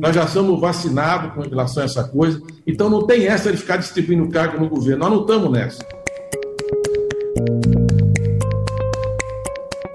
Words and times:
nós 0.00 0.14
já 0.14 0.26
somos 0.26 0.60
vacinados 0.60 1.34
com 1.34 1.42
relação 1.48 1.82
a 1.82 1.86
essa 1.86 2.04
coisa, 2.04 2.40
então 2.66 2.88
não 2.88 3.06
tem 3.06 3.26
essa 3.26 3.50
de 3.50 3.58
ficar 3.58 3.76
distribuindo 3.76 4.28
cargo 4.28 4.58
no 4.58 4.68
governo, 4.68 5.00
nós 5.00 5.10
não 5.10 5.20
estamos 5.22 5.50
nessa. 5.50 5.84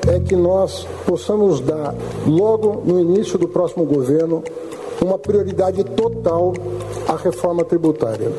É 0.07 0.19
que 0.19 0.35
nós 0.35 0.85
possamos 1.05 1.61
dar, 1.61 1.95
logo 2.27 2.83
no 2.85 2.99
início 2.99 3.37
do 3.37 3.47
próximo 3.47 3.85
governo, 3.85 4.43
uma 5.01 5.17
prioridade 5.17 5.83
total 5.83 6.53
à 7.07 7.15
reforma 7.15 7.63
tributária. 7.63 8.31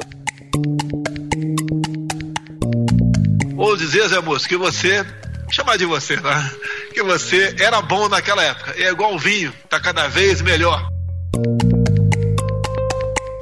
Ou 3.57 3.77
dizer, 3.77 4.07
Zé 4.09 4.21
Moço, 4.21 4.49
que 4.49 4.57
você, 4.57 5.05
chamar 5.51 5.79
de 5.79 5.87
você, 5.87 6.17
né? 6.17 6.51
Que 6.93 7.03
você 7.03 7.55
era 7.59 7.81
bom 7.81 8.09
naquela 8.09 8.43
época. 8.43 8.75
É 8.77 8.91
igual 8.91 9.15
o 9.15 9.19
vinho, 9.19 9.53
tá 9.69 9.81
cada 9.81 10.07
vez 10.07 10.43
melhor. 10.43 10.94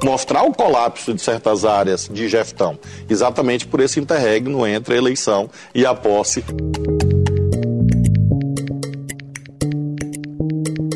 Mostrar 0.03 0.43
o 0.43 0.51
colapso 0.51 1.13
de 1.13 1.21
certas 1.21 1.63
áreas 1.63 2.09
de 2.11 2.27
gestão, 2.27 2.77
exatamente 3.09 3.65
por 3.65 3.79
esse 3.79 3.99
interregno 3.99 4.67
entre 4.67 4.95
a 4.95 4.97
eleição 4.97 5.49
e 5.73 5.85
a 5.85 5.95
posse. 5.95 6.43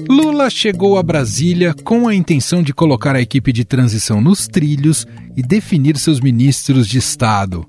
Lula 0.10 0.50
chegou 0.50 0.98
a 0.98 1.04
Brasília 1.04 1.74
com 1.74 2.08
a 2.08 2.14
intenção 2.14 2.62
de 2.62 2.74
colocar 2.74 3.16
a 3.16 3.22
equipe 3.22 3.54
de 3.54 3.64
transição 3.64 4.20
nos 4.20 4.48
trilhos 4.48 5.08
e 5.36 5.42
definir 5.42 5.98
seus 5.98 6.20
ministros 6.20 6.88
de 6.88 6.98
Estado. 6.98 7.66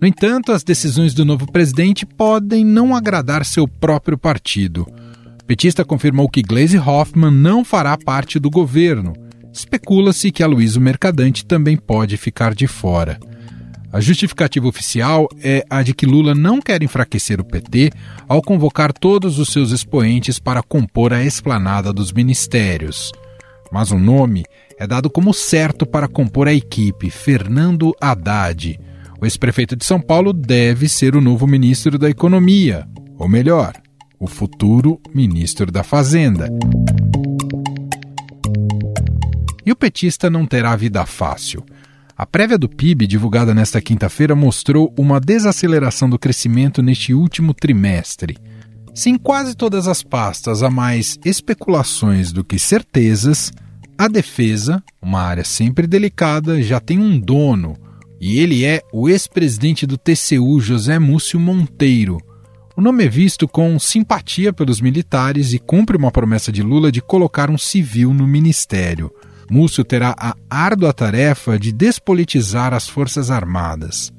No 0.00 0.06
entanto, 0.06 0.52
as 0.52 0.62
decisões 0.62 1.12
do 1.14 1.24
novo 1.24 1.50
presidente 1.50 2.06
podem 2.06 2.64
não 2.64 2.94
agradar 2.94 3.44
seu 3.44 3.66
próprio 3.66 4.16
partido. 4.16 4.86
O 5.42 5.44
petista 5.44 5.84
confirmou 5.84 6.28
que 6.28 6.42
Gleisi 6.42 6.78
Hoffmann 6.78 7.32
não 7.32 7.64
fará 7.64 7.96
parte 7.96 8.38
do 8.38 8.50
governo. 8.50 9.27
Especula-se 9.58 10.30
que 10.30 10.44
Aloysio 10.44 10.80
Mercadante 10.80 11.44
também 11.44 11.76
pode 11.76 12.16
ficar 12.16 12.54
de 12.54 12.68
fora. 12.68 13.18
A 13.92 14.00
justificativa 14.00 14.68
oficial 14.68 15.28
é 15.42 15.64
a 15.68 15.82
de 15.82 15.92
que 15.92 16.06
Lula 16.06 16.32
não 16.32 16.60
quer 16.60 16.80
enfraquecer 16.80 17.40
o 17.40 17.44
PT 17.44 17.90
ao 18.28 18.40
convocar 18.40 18.92
todos 18.92 19.36
os 19.40 19.48
seus 19.48 19.72
expoentes 19.72 20.38
para 20.38 20.62
compor 20.62 21.12
a 21.12 21.24
esplanada 21.24 21.92
dos 21.92 22.12
ministérios. 22.12 23.10
Mas 23.72 23.90
o 23.90 23.98
nome 23.98 24.44
é 24.78 24.86
dado 24.86 25.10
como 25.10 25.34
certo 25.34 25.84
para 25.84 26.06
compor 26.06 26.46
a 26.46 26.54
equipe, 26.54 27.10
Fernando 27.10 27.92
Haddad. 28.00 28.78
O 29.20 29.26
ex-prefeito 29.26 29.74
de 29.74 29.84
São 29.84 30.00
Paulo 30.00 30.32
deve 30.32 30.88
ser 30.88 31.16
o 31.16 31.20
novo 31.20 31.48
ministro 31.48 31.98
da 31.98 32.08
Economia, 32.08 32.86
ou 33.18 33.28
melhor, 33.28 33.72
o 34.20 34.28
futuro 34.28 35.00
ministro 35.12 35.72
da 35.72 35.82
Fazenda. 35.82 36.48
E 39.68 39.70
o 39.70 39.76
petista 39.76 40.30
não 40.30 40.46
terá 40.46 40.74
vida 40.74 41.04
fácil. 41.04 41.62
A 42.16 42.24
prévia 42.24 42.56
do 42.56 42.70
PIB, 42.70 43.06
divulgada 43.06 43.54
nesta 43.54 43.82
quinta-feira, 43.82 44.34
mostrou 44.34 44.94
uma 44.98 45.20
desaceleração 45.20 46.08
do 46.08 46.18
crescimento 46.18 46.82
neste 46.82 47.12
último 47.12 47.52
trimestre. 47.52 48.38
Se 48.94 49.10
em 49.10 49.18
quase 49.18 49.54
todas 49.54 49.86
as 49.86 50.02
pastas 50.02 50.62
há 50.62 50.70
mais 50.70 51.18
especulações 51.22 52.32
do 52.32 52.42
que 52.42 52.58
certezas, 52.58 53.52
a 53.98 54.08
defesa, 54.08 54.82
uma 55.02 55.20
área 55.20 55.44
sempre 55.44 55.86
delicada, 55.86 56.62
já 56.62 56.80
tem 56.80 56.98
um 56.98 57.20
dono 57.20 57.76
e 58.18 58.38
ele 58.38 58.64
é 58.64 58.80
o 58.90 59.06
ex-presidente 59.06 59.86
do 59.86 59.98
TCU, 59.98 60.58
José 60.60 60.98
Múcio 60.98 61.38
Monteiro. 61.38 62.16
O 62.74 62.80
nome 62.80 63.04
é 63.04 63.08
visto 63.08 63.46
com 63.46 63.78
simpatia 63.78 64.50
pelos 64.50 64.80
militares 64.80 65.52
e 65.52 65.58
cumpre 65.58 65.94
uma 65.94 66.10
promessa 66.10 66.50
de 66.50 66.62
Lula 66.62 66.90
de 66.90 67.02
colocar 67.02 67.50
um 67.50 67.58
civil 67.58 68.14
no 68.14 68.26
ministério. 68.26 69.12
Múcio 69.50 69.82
terá 69.82 70.14
a 70.18 70.34
árdua 70.50 70.92
tarefa 70.92 71.58
de 71.58 71.72
despolitizar 71.72 72.74
as 72.74 72.88
Forças 72.88 73.30
Armadas. 73.30 74.12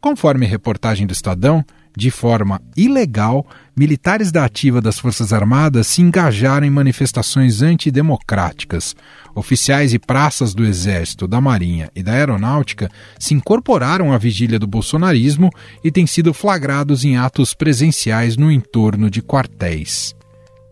Conforme 0.00 0.46
reportagem 0.46 1.06
do 1.06 1.12
Estadão, 1.12 1.64
de 1.96 2.10
forma 2.10 2.60
ilegal, 2.76 3.46
militares 3.76 4.32
da 4.32 4.44
ativa 4.44 4.80
das 4.80 4.98
Forças 4.98 5.32
Armadas 5.32 5.86
se 5.86 6.02
engajaram 6.02 6.66
em 6.66 6.70
manifestações 6.70 7.62
antidemocráticas. 7.62 8.96
Oficiais 9.34 9.94
e 9.94 9.98
praças 9.98 10.54
do 10.54 10.64
Exército, 10.64 11.28
da 11.28 11.40
Marinha 11.40 11.90
e 11.94 12.02
da 12.02 12.12
Aeronáutica 12.12 12.90
se 13.18 13.32
incorporaram 13.32 14.12
à 14.12 14.18
vigília 14.18 14.58
do 14.58 14.66
bolsonarismo 14.66 15.50
e 15.84 15.90
têm 15.90 16.06
sido 16.06 16.34
flagrados 16.34 17.04
em 17.04 17.16
atos 17.16 17.54
presenciais 17.54 18.36
no 18.36 18.50
entorno 18.50 19.08
de 19.08 19.22
quartéis. 19.22 20.16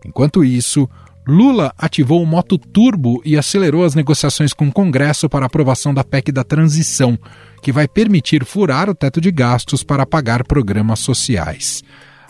Enquanto 0.05 0.43
isso, 0.43 0.89
Lula 1.25 1.73
ativou 1.77 2.21
o 2.21 2.25
moto 2.25 2.57
turbo 2.57 3.21
e 3.23 3.37
acelerou 3.37 3.85
as 3.85 3.95
negociações 3.95 4.51
com 4.53 4.67
o 4.67 4.71
Congresso 4.71 5.29
para 5.29 5.45
aprovação 5.45 5.93
da 5.93 6.03
PEC 6.03 6.33
da 6.33 6.43
transição, 6.43 7.17
que 7.61 7.71
vai 7.71 7.87
permitir 7.87 8.43
furar 8.43 8.89
o 8.89 8.95
teto 8.95 9.21
de 9.21 9.31
gastos 9.31 9.83
para 9.83 10.05
pagar 10.05 10.43
programas 10.43 10.99
sociais. 10.99 11.81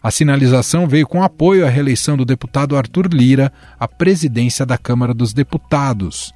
A 0.01 0.11
sinalização 0.11 0.87
veio 0.87 1.07
com 1.07 1.23
apoio 1.23 1.65
à 1.65 1.69
reeleição 1.69 2.15
do 2.15 2.25
deputado 2.25 2.77
Arthur 2.77 3.07
Lira 3.11 3.51
à 3.79 3.87
presidência 3.87 4.63
da 4.65 4.77
Câmara 4.77 5.13
dos 5.13 5.33
Deputados. 5.33 6.31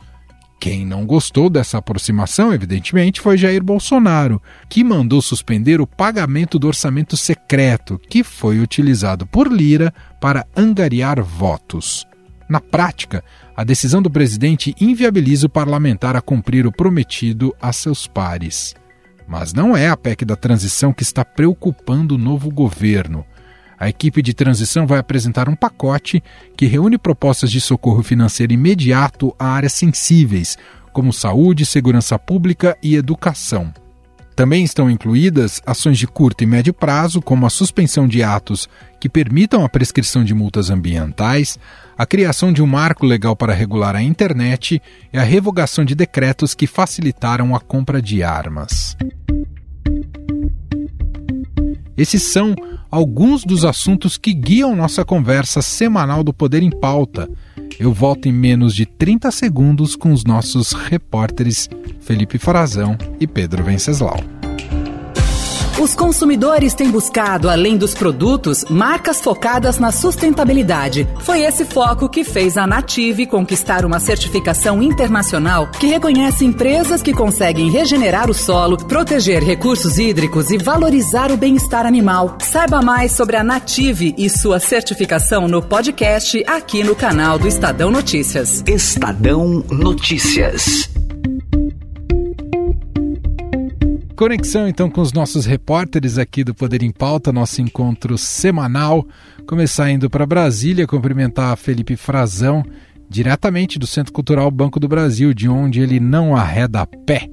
Quem 0.60 0.84
não 0.84 1.06
gostou 1.06 1.52
dessa 1.52 1.78
aproximação, 1.78 2.52
evidentemente, 2.52 3.22
foi 3.22 3.38
Jair 3.38 3.64
Bolsonaro, 3.64 4.42
que 4.68 4.84
mandou 4.84 5.22
suspender 5.22 5.80
o 5.80 5.86
pagamento 5.86 6.58
do 6.58 6.66
orçamento 6.66 7.16
secreto, 7.16 8.00
que 8.10 8.24
foi 8.24 8.60
utilizado 8.60 9.28
por 9.28 9.52
Lira 9.52 9.94
para 10.20 10.48
angariar 10.56 11.22
votos. 11.22 12.08
Na 12.50 12.62
prática, 12.62 13.24
a 13.56 13.64
decisão 13.64 14.02
do 14.02 14.10
presidente 14.10 14.74
inviabiliza 14.80 15.48
o 15.48 15.50
parlamentar 15.50 16.16
a 16.16 16.22
cumprir 16.22 16.66
o 16.66 16.72
prometido 16.72 17.56
a 17.62 17.74
seus 17.74 18.08
pares. 18.08 18.74
Mas 19.28 19.54
não 19.54 19.76
é 19.76 19.90
a 19.90 19.98
PEC 19.98 20.24
da 20.24 20.36
transição 20.36 20.94
que 20.94 21.04
está 21.04 21.26
preocupando 21.26 22.16
o 22.16 22.18
novo 22.18 22.50
governo. 22.50 23.26
A 23.78 23.90
equipe 23.90 24.22
de 24.22 24.34
transição 24.34 24.88
vai 24.88 24.98
apresentar 24.98 25.50
um 25.50 25.56
pacote 25.56 26.24
que 26.56 26.66
reúne 26.66 26.98
propostas 26.98 27.52
de 27.52 27.60
socorro 27.60 28.02
financeiro 28.02 28.54
imediato 28.54 29.36
a 29.38 29.50
áreas 29.50 29.74
sensíveis, 29.74 30.58
como 30.94 31.14
saúde, 31.14 31.66
segurança 31.66 32.18
pública 32.18 32.78
e 32.82 32.96
educação. 32.96 33.72
Também 34.38 34.64
estão 34.64 34.88
incluídas 34.88 35.64
ações 35.66 35.98
de 35.98 36.06
curto 36.06 36.44
e 36.44 36.46
médio 36.46 36.72
prazo, 36.72 37.20
como 37.20 37.48
a 37.48 37.50
suspensão 37.50 38.08
de 38.08 38.22
atos 38.22 38.70
que 39.00 39.10
permitam 39.10 39.66
a 39.66 39.70
prescrição 39.70 40.24
de 40.24 40.32
multas 40.32 40.70
ambientais, 40.70 41.58
a 41.98 42.06
criação 42.06 42.54
de 42.54 42.62
um 42.62 42.68
marco 42.68 43.04
legal 43.04 43.36
para 43.36 43.52
regular 43.52 43.96
a 43.96 44.02
internet 44.04 44.80
e 45.12 45.18
a 45.18 45.24
revogação 45.24 45.84
de 45.84 45.96
decretos 45.96 46.54
que 46.54 46.68
facilitaram 46.68 47.56
a 47.56 47.60
compra 47.60 48.00
de 48.00 48.22
armas. 48.22 48.96
Esses 51.98 52.22
são 52.32 52.54
alguns 52.92 53.44
dos 53.44 53.66
assuntos 53.66 54.20
que 54.20 54.36
guiam 54.36 54.76
nossa 54.76 55.04
conversa 55.04 55.64
semanal 55.64 56.24
do 56.24 56.32
Poder 56.32 56.62
em 56.62 56.70
Pauta. 56.70 57.28
Eu 57.80 57.94
volto 57.94 58.28
em 58.28 58.32
menos 58.32 58.74
de 58.74 58.86
30 58.86 59.30
segundos 59.30 59.96
com 59.96 60.12
os 60.12 60.24
nossos 60.24 60.74
repórteres 60.74 61.70
Felipe 62.02 62.40
Farazão 62.40 62.98
e 63.20 63.28
Pedro 63.28 63.64
Venceslau. 63.64 64.37
Os 65.80 65.94
consumidores 65.94 66.74
têm 66.74 66.90
buscado, 66.90 67.48
além 67.48 67.78
dos 67.78 67.94
produtos, 67.94 68.66
marcas 68.68 69.22
focadas 69.22 69.78
na 69.78 69.92
sustentabilidade. 69.92 71.08
Foi 71.20 71.42
esse 71.42 71.66
foco 71.66 72.10
que 72.10 72.24
fez 72.24 72.58
a 72.58 72.66
Native 72.66 73.28
conquistar 73.28 73.86
uma 73.86 74.00
certificação 74.00 74.82
internacional 74.82 75.68
que 75.68 75.86
reconhece 75.86 76.44
empresas 76.44 77.04
que 77.04 77.14
conseguem 77.14 77.70
regenerar 77.70 78.28
o 78.28 78.34
solo, 78.34 78.76
proteger 78.76 79.44
recursos 79.44 80.00
hídricos 80.00 80.50
e 80.50 80.58
valorizar 80.58 81.32
o 81.32 81.38
bem-estar 81.38 81.86
animal. 81.86 82.38
Saiba 82.40 82.82
mais 82.82 83.12
sobre 83.12 83.38
a 83.38 83.44
Native 83.44 84.16
e 84.18 84.32
sua 84.32 84.60
certificação 84.60 85.48
no 85.48 85.62
podcast 85.62 86.44
aqui 86.48 86.84
no 86.84 86.96
canal 86.96 87.38
do 87.38 87.48
Estadão 87.48 87.92
Notícias. 87.92 88.64
Estadão 88.66 89.64
Notícias. 89.70 90.90
Conexão 94.18 94.68
então 94.68 94.90
com 94.90 95.00
os 95.00 95.14
nossos 95.14 95.46
repórteres 95.46 96.18
aqui 96.18 96.44
do 96.44 96.56
Poder 96.56 96.82
em 96.82 96.92
Pauta, 96.92 97.32
nosso 97.32 97.62
encontro 97.62 98.18
semanal. 98.18 99.06
Começar 99.46 99.92
indo 99.92 100.10
para 100.10 100.26
Brasília, 100.26 100.88
cumprimentar 100.88 101.56
Felipe 101.56 101.96
Frazão, 101.96 102.64
diretamente 103.08 103.78
do 103.78 103.86
Centro 103.86 104.12
Cultural 104.12 104.50
Banco 104.50 104.80
do 104.80 104.88
Brasil, 104.88 105.36
de 105.36 105.48
onde 105.48 105.82
ele 105.82 106.00
não 106.00 106.36
arreda 106.36 106.84
pé. 107.06 107.30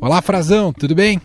Olá, 0.00 0.22
Frazão, 0.22 0.72
tudo 0.72 0.94
bem? 0.94 1.20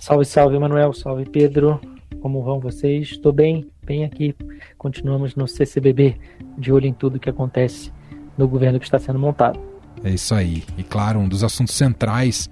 Salve, 0.00 0.24
salve, 0.24 0.58
Manuel, 0.58 0.92
salve, 0.94 1.26
Pedro. 1.26 1.80
Como 2.20 2.42
vão 2.42 2.58
vocês? 2.58 3.12
Estou 3.12 3.32
bem, 3.32 3.68
bem 3.84 4.04
aqui. 4.04 4.34
Continuamos 4.76 5.36
no 5.36 5.46
CCBB, 5.46 6.16
de 6.58 6.72
olho 6.72 6.86
em 6.86 6.92
tudo 6.92 7.20
que 7.20 7.30
acontece 7.30 7.92
no 8.36 8.48
governo 8.48 8.80
que 8.80 8.84
está 8.84 8.98
sendo 8.98 9.20
montado. 9.20 9.60
É 10.02 10.10
isso 10.10 10.34
aí. 10.34 10.64
E 10.76 10.82
claro, 10.82 11.20
um 11.20 11.28
dos 11.28 11.44
assuntos 11.44 11.76
centrais 11.76 12.50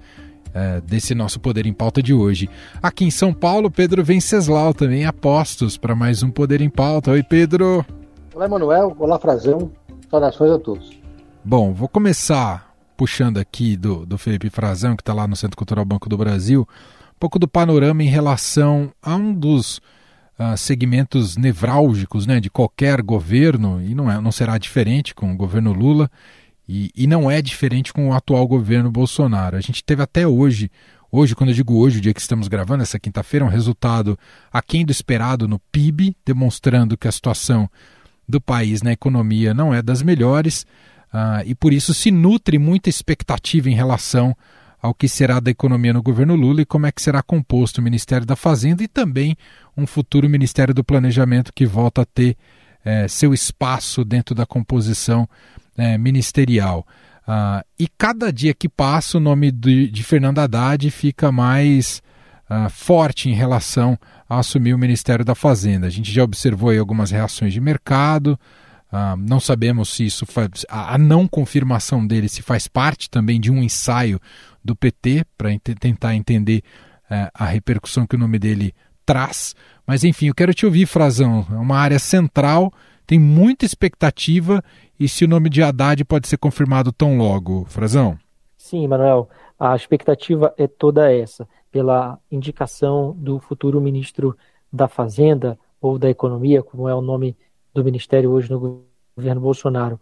é, 0.53 0.81
desse 0.81 1.13
nosso 1.13 1.39
Poder 1.39 1.65
em 1.65 1.73
Pauta 1.73 2.01
de 2.01 2.13
hoje. 2.13 2.49
Aqui 2.81 3.05
em 3.05 3.11
São 3.11 3.33
Paulo, 3.33 3.69
Pedro 3.69 4.03
Venceslau 4.03 4.73
também 4.73 5.05
apostos 5.05 5.77
para 5.77 5.95
mais 5.95 6.23
um 6.23 6.31
Poder 6.31 6.61
em 6.61 6.69
Pauta. 6.69 7.11
Oi, 7.11 7.23
Pedro. 7.23 7.85
Olá, 8.33 8.45
Emanuel. 8.45 8.95
Olá, 8.99 9.19
Frazão. 9.19 9.71
Saudações 10.09 10.51
a 10.51 10.59
todos. 10.59 10.99
Bom, 11.43 11.73
vou 11.73 11.87
começar 11.87 12.69
puxando 12.99 13.37
aqui 13.37 13.77
do, 13.77 14.05
do 14.05 14.17
Felipe 14.17 14.49
Frazão, 14.49 14.93
que 14.93 15.01
está 15.01 15.13
lá 15.13 15.25
no 15.25 15.33
Centro 15.33 15.55
Cultural 15.55 15.85
Banco 15.85 16.09
do 16.09 16.17
Brasil, 16.17 16.67
um 17.15 17.19
pouco 17.19 17.39
do 17.39 17.47
panorama 17.47 18.03
em 18.03 18.09
relação 18.09 18.91
a 19.01 19.15
um 19.15 19.33
dos 19.33 19.77
uh, 20.37 20.57
segmentos 20.57 21.37
nevrálgicos 21.37 22.27
né, 22.27 22.41
de 22.41 22.49
qualquer 22.49 23.01
governo, 23.01 23.81
e 23.81 23.95
não, 23.95 24.11
é, 24.11 24.19
não 24.19 24.33
será 24.33 24.57
diferente 24.57 25.15
com 25.15 25.31
o 25.31 25.37
governo 25.37 25.71
Lula, 25.71 26.11
e, 26.71 26.91
e 26.95 27.07
não 27.07 27.31
é 27.31 27.41
diferente 27.41 27.91
com 27.91 28.09
o 28.09 28.13
atual 28.13 28.47
governo 28.47 28.91
Bolsonaro. 28.91 29.57
A 29.57 29.61
gente 29.61 29.83
teve 29.83 30.03
até 30.03 30.27
hoje 30.27 30.69
Hoje, 31.11 31.33
quando 31.33 31.49
eu 31.49 31.55
digo 31.55 31.75
hoje, 31.75 31.97
o 31.97 32.01
dia 32.01 32.13
que 32.13 32.21
estamos 32.21 32.47
gravando, 32.47 32.83
essa 32.83 32.99
quinta-feira, 32.99 33.43
um 33.43 33.49
resultado 33.49 34.15
aquém 34.53 34.85
do 34.85 34.91
esperado 34.91 35.47
no 35.47 35.57
PIB, 35.57 36.15
demonstrando 36.23 36.95
que 36.95 37.07
a 37.07 37.11
situação 37.11 37.67
do 38.27 38.39
país 38.39 38.83
na 38.83 38.91
economia 38.91 39.51
não 39.51 39.73
é 39.73 39.81
das 39.81 40.03
melhores 40.03 40.67
uh, 41.11 41.41
e 41.47 41.55
por 41.55 41.73
isso 41.73 41.95
se 41.95 42.11
nutre 42.11 42.59
muita 42.59 42.89
expectativa 42.89 43.71
em 43.71 43.73
relação 43.73 44.37
ao 44.79 44.93
que 44.93 45.07
será 45.07 45.39
da 45.39 45.49
economia 45.49 45.93
no 45.93 46.03
governo 46.03 46.35
Lula 46.35 46.61
e 46.61 46.65
como 46.65 46.85
é 46.85 46.91
que 46.91 47.01
será 47.01 47.23
composto 47.23 47.81
o 47.81 47.83
Ministério 47.83 48.27
da 48.27 48.35
Fazenda 48.35 48.83
e 48.83 48.87
também 48.87 49.35
um 49.75 49.87
futuro 49.87 50.29
Ministério 50.29 50.75
do 50.75 50.83
Planejamento 50.83 51.51
que 51.51 51.65
volta 51.65 52.03
a 52.03 52.05
ter 52.05 52.37
eh, 52.85 53.07
seu 53.07 53.33
espaço 53.33 54.05
dentro 54.05 54.33
da 54.33 54.45
composição 54.45 55.27
eh, 55.79 55.97
ministerial. 55.97 56.85
Uh, 57.21 57.63
e 57.79 57.87
cada 57.97 58.33
dia 58.33 58.53
que 58.53 58.67
passa, 58.67 59.17
o 59.17 59.21
nome 59.21 59.51
de, 59.51 59.87
de 59.89 60.03
Fernando 60.03 60.39
Haddad 60.39 60.89
fica 60.91 61.31
mais 61.31 62.01
uh, 62.49 62.69
forte 62.69 63.29
em 63.29 63.33
relação 63.33 63.97
a 64.27 64.39
assumir 64.39 64.73
o 64.73 64.77
Ministério 64.77 65.23
da 65.23 65.35
Fazenda. 65.35 65.87
A 65.87 65.89
gente 65.89 66.11
já 66.11 66.23
observou 66.23 66.77
algumas 66.77 67.11
reações 67.11 67.53
de 67.53 67.61
mercado. 67.61 68.37
Uh, 68.91 69.15
não 69.17 69.39
sabemos 69.39 69.89
se 69.89 70.05
isso 70.05 70.25
faz, 70.25 70.65
a, 70.67 70.95
a, 70.95 70.97
não 70.97 71.27
confirmação 71.27 72.05
dele 72.05 72.27
se 72.27 72.41
faz 72.41 72.67
parte 72.67 73.09
também 73.09 73.39
de 73.39 73.51
um 73.51 73.63
ensaio 73.63 74.19
do 74.65 74.75
PT 74.75 75.23
para 75.37 75.53
ent 75.53 75.63
tentar 75.79 76.15
entender 76.15 76.61
uh, 77.05 77.29
a 77.33 77.45
repercussão 77.45 78.05
que 78.05 78.15
o 78.15 78.19
nome 78.19 78.37
dele 78.37 78.73
traz. 79.05 79.55
Mas 79.87 80.03
enfim, 80.03 80.27
eu 80.27 80.35
quero 80.35 80.53
te 80.53 80.65
ouvir, 80.65 80.87
Frazão. 80.87 81.47
É 81.49 81.55
uma 81.55 81.77
área 81.77 81.99
central, 81.99 82.73
tem 83.05 83.17
muita 83.17 83.65
expectativa 83.65 84.63
e 84.99 85.07
se 85.07 85.25
o 85.25 85.27
nome 85.27 85.49
de 85.49 85.63
Haddad 85.63 86.03
pode 86.03 86.27
ser 86.27 86.37
confirmado 86.37 86.91
tão 86.91 87.17
logo, 87.17 87.65
Frazão? 87.65 88.17
Sim, 88.57 88.87
Manuel, 88.87 89.29
a 89.57 89.75
expectativa 89.75 90.53
é 90.57 90.67
toda 90.67 91.11
essa, 91.11 91.47
pela 91.71 92.19
indicação 92.31 93.15
do 93.17 93.39
futuro 93.39 93.79
ministro 93.79 94.37
da 94.71 94.87
Fazenda 94.87 95.57
ou 95.81 95.97
da 95.97 96.09
Economia, 96.09 96.61
como 96.61 96.89
é 96.89 96.93
o 96.93 97.01
nome 97.01 97.37
do 97.73 97.83
ministério 97.83 98.31
hoje 98.31 98.51
no 98.51 98.83
governo 99.15 99.41
Bolsonaro. 99.41 99.99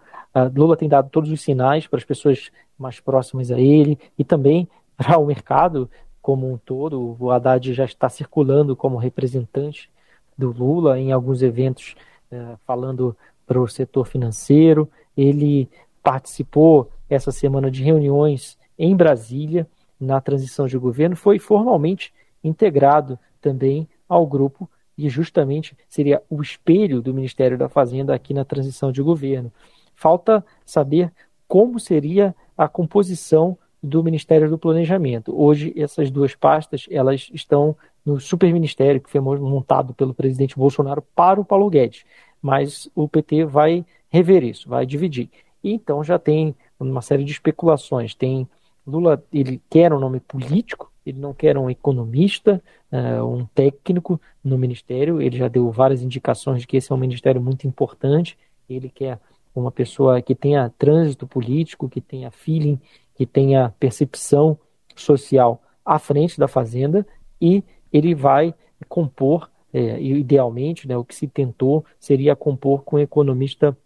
Lula 0.55 0.75
tem 0.75 0.89
dado 0.89 1.09
todos 1.09 1.31
os 1.31 1.41
sinais 1.41 1.87
para 1.87 1.97
as 1.97 2.05
pessoas 2.05 2.51
mais 2.77 2.99
próximas 2.99 3.51
a 3.51 3.59
ele 3.59 3.99
e 4.17 4.23
também 4.23 4.67
para 4.97 5.17
o 5.17 5.25
mercado 5.25 5.89
como 6.21 6.51
um 6.51 6.57
todo. 6.57 7.15
O 7.19 7.31
Haddad 7.31 7.73
já 7.73 7.85
está 7.85 8.09
circulando 8.09 8.75
como 8.75 8.97
representante 8.97 9.89
do 10.37 10.51
Lula 10.51 10.99
em 10.99 11.11
alguns 11.11 11.41
eventos, 11.41 11.95
eh, 12.31 12.55
falando 12.65 13.15
para 13.47 13.59
o 13.59 13.67
setor 13.67 14.05
financeiro. 14.05 14.87
Ele 15.15 15.67
participou 16.03 16.91
essa 17.09 17.31
semana 17.31 17.71
de 17.71 17.81
reuniões 17.81 18.57
em 18.77 18.95
Brasília 18.95 19.65
na 19.99 20.21
transição 20.21 20.67
de 20.67 20.77
governo, 20.77 21.15
foi 21.15 21.39
formalmente 21.39 22.13
integrado 22.43 23.17
também 23.41 23.87
ao 24.07 24.27
grupo 24.27 24.69
e 24.95 25.09
justamente 25.09 25.75
seria 25.87 26.21
o 26.29 26.41
espelho 26.41 27.01
do 27.01 27.13
Ministério 27.13 27.57
da 27.57 27.69
Fazenda 27.69 28.13
aqui 28.13 28.33
na 28.33 28.45
transição 28.45 28.91
de 28.91 29.01
governo. 29.01 29.51
Falta 29.95 30.45
saber 30.65 31.11
como 31.47 31.79
seria 31.79 32.35
a 32.57 32.67
composição 32.67 33.57
do 33.81 34.03
Ministério 34.03 34.49
do 34.49 34.57
Planejamento. 34.57 35.33
Hoje 35.39 35.73
essas 35.75 36.11
duas 36.11 36.35
pastas 36.35 36.85
elas 36.89 37.29
estão 37.33 37.75
no 38.05 38.19
superministério 38.19 39.01
que 39.01 39.09
foi 39.09 39.21
montado 39.21 39.93
pelo 39.93 40.13
presidente 40.13 40.57
Bolsonaro 40.57 41.01
para 41.15 41.39
o 41.39 41.45
Paulo 41.45 41.69
Guedes 41.69 42.03
mas 42.41 42.89
o 42.95 43.07
PT 43.07 43.45
vai 43.45 43.85
rever 44.09 44.43
isso, 44.43 44.69
vai 44.69 44.85
dividir. 44.85 45.29
E 45.63 45.71
então 45.71 46.03
já 46.03 46.17
tem 46.17 46.55
uma 46.79 47.01
série 47.01 47.23
de 47.23 47.31
especulações. 47.31 48.13
Tem 48.15 48.47
Lula, 48.85 49.21
ele 49.33 49.61
quer 49.69 49.91
um 49.91 49.99
nome 49.99 50.19
político, 50.19 50.91
ele 51.05 51.19
não 51.19 51.33
quer 51.33 51.57
um 51.57 51.69
economista, 51.69 52.61
uh, 52.91 53.25
um 53.25 53.45
técnico 53.45 54.19
no 54.43 54.57
ministério. 54.57 55.21
Ele 55.21 55.37
já 55.37 55.47
deu 55.47 55.69
várias 55.71 56.01
indicações 56.01 56.61
de 56.61 56.67
que 56.67 56.77
esse 56.77 56.91
é 56.91 56.95
um 56.95 56.99
ministério 56.99 57.41
muito 57.41 57.67
importante. 57.67 58.37
Ele 58.69 58.89
quer 58.89 59.19
uma 59.53 59.71
pessoa 59.71 60.21
que 60.21 60.35
tenha 60.35 60.71
trânsito 60.77 61.27
político, 61.27 61.89
que 61.89 61.99
tenha 61.99 62.31
feeling, 62.31 62.79
que 63.15 63.25
tenha 63.25 63.73
percepção 63.79 64.57
social 64.95 65.61
à 65.85 65.97
frente 65.99 66.39
da 66.39 66.47
Fazenda 66.47 67.05
e 67.41 67.63
ele 67.91 68.13
vai 68.13 68.53
compor 68.87 69.49
é, 69.77 70.01
idealmente, 70.01 70.87
né, 70.87 70.97
o 70.97 71.03
que 71.03 71.13
se 71.13 71.27
tentou 71.27 71.85
seria 71.99 72.35
compor 72.35 72.83
com 72.83 72.95
um 72.95 72.99
economista 72.99 73.77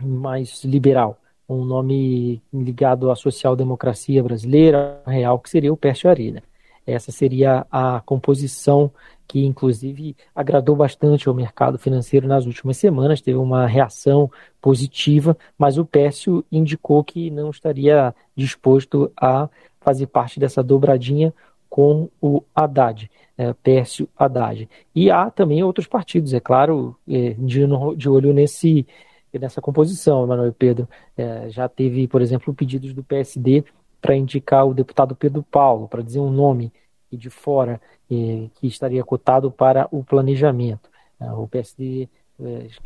mais 0.00 0.64
liberal, 0.64 1.16
um 1.48 1.64
nome 1.64 2.42
ligado 2.52 3.08
à 3.08 3.14
social-democracia 3.14 4.20
brasileira, 4.20 5.00
real, 5.06 5.38
que 5.38 5.48
seria 5.48 5.72
o 5.72 5.76
Pércio 5.76 6.10
Arena. 6.10 6.42
Essa 6.84 7.12
seria 7.12 7.64
a 7.70 8.00
composição 8.04 8.90
que, 9.28 9.44
inclusive, 9.44 10.16
agradou 10.34 10.74
bastante 10.74 11.28
ao 11.28 11.34
mercado 11.34 11.78
financeiro 11.78 12.26
nas 12.26 12.44
últimas 12.44 12.76
semanas, 12.76 13.20
teve 13.20 13.38
uma 13.38 13.64
reação 13.64 14.28
positiva, 14.60 15.36
mas 15.56 15.78
o 15.78 15.84
Pércio 15.84 16.44
indicou 16.50 17.04
que 17.04 17.30
não 17.30 17.50
estaria 17.50 18.12
disposto 18.34 19.12
a 19.16 19.48
fazer 19.80 20.08
parte 20.08 20.40
dessa 20.40 20.62
dobradinha 20.64 21.32
com 21.72 22.10
o 22.20 22.42
Haddad 22.54 23.10
é, 23.38 23.50
Pércio 23.54 24.06
Haddad. 24.14 24.68
E 24.94 25.10
há 25.10 25.30
também 25.30 25.64
outros 25.64 25.86
partidos, 25.86 26.34
é 26.34 26.38
claro, 26.38 26.94
é, 27.08 27.30
de, 27.30 27.62
de 27.96 28.08
olho 28.10 28.30
nesse, 28.34 28.86
nessa 29.32 29.62
composição, 29.62 30.22
Emanuel 30.22 30.52
Pedro. 30.52 30.86
É, 31.16 31.48
já 31.48 31.70
teve, 31.70 32.06
por 32.06 32.20
exemplo, 32.20 32.52
pedidos 32.52 32.92
do 32.92 33.02
PSD 33.02 33.64
para 34.02 34.14
indicar 34.14 34.68
o 34.68 34.74
deputado 34.74 35.16
Pedro 35.16 35.42
Paulo, 35.42 35.88
para 35.88 36.02
dizer 36.02 36.20
um 36.20 36.30
nome 36.30 36.70
de 37.10 37.30
fora 37.30 37.80
é, 38.10 38.48
que 38.56 38.66
estaria 38.66 39.02
cotado 39.02 39.50
para 39.50 39.88
o 39.90 40.04
planejamento. 40.04 40.90
É, 41.18 41.32
o 41.32 41.48
PSD 41.48 42.06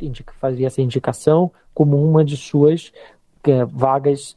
indica, 0.01 0.33
fazia 0.39 0.67
essa 0.67 0.81
indicação 0.81 1.51
como 1.73 2.01
uma 2.01 2.23
de 2.23 2.37
suas 2.37 2.93
vagas 3.69 4.35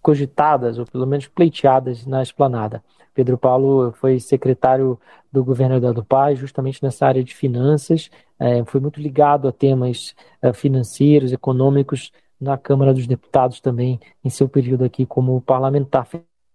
cogitadas, 0.00 0.78
ou 0.78 0.84
pelo 0.84 1.06
menos 1.06 1.26
pleiteadas 1.26 2.06
na 2.06 2.22
esplanada. 2.22 2.82
Pedro 3.14 3.38
Paulo 3.38 3.92
foi 3.92 4.18
secretário 4.18 4.98
do 5.32 5.44
governo 5.44 5.76
Eduardo 5.76 6.04
Paz, 6.04 6.38
justamente 6.38 6.82
nessa 6.82 7.06
área 7.06 7.22
de 7.22 7.34
finanças, 7.34 8.10
é, 8.38 8.64
foi 8.64 8.80
muito 8.80 9.00
ligado 9.00 9.46
a 9.46 9.52
temas 9.52 10.14
é, 10.42 10.52
financeiros, 10.52 11.32
econômicos, 11.32 12.12
na 12.40 12.58
Câmara 12.58 12.92
dos 12.92 13.06
Deputados 13.06 13.60
também, 13.60 13.98
em 14.22 14.28
seu 14.28 14.48
período 14.48 14.84
aqui 14.84 15.06
como 15.06 15.40
parlamentar 15.40 16.06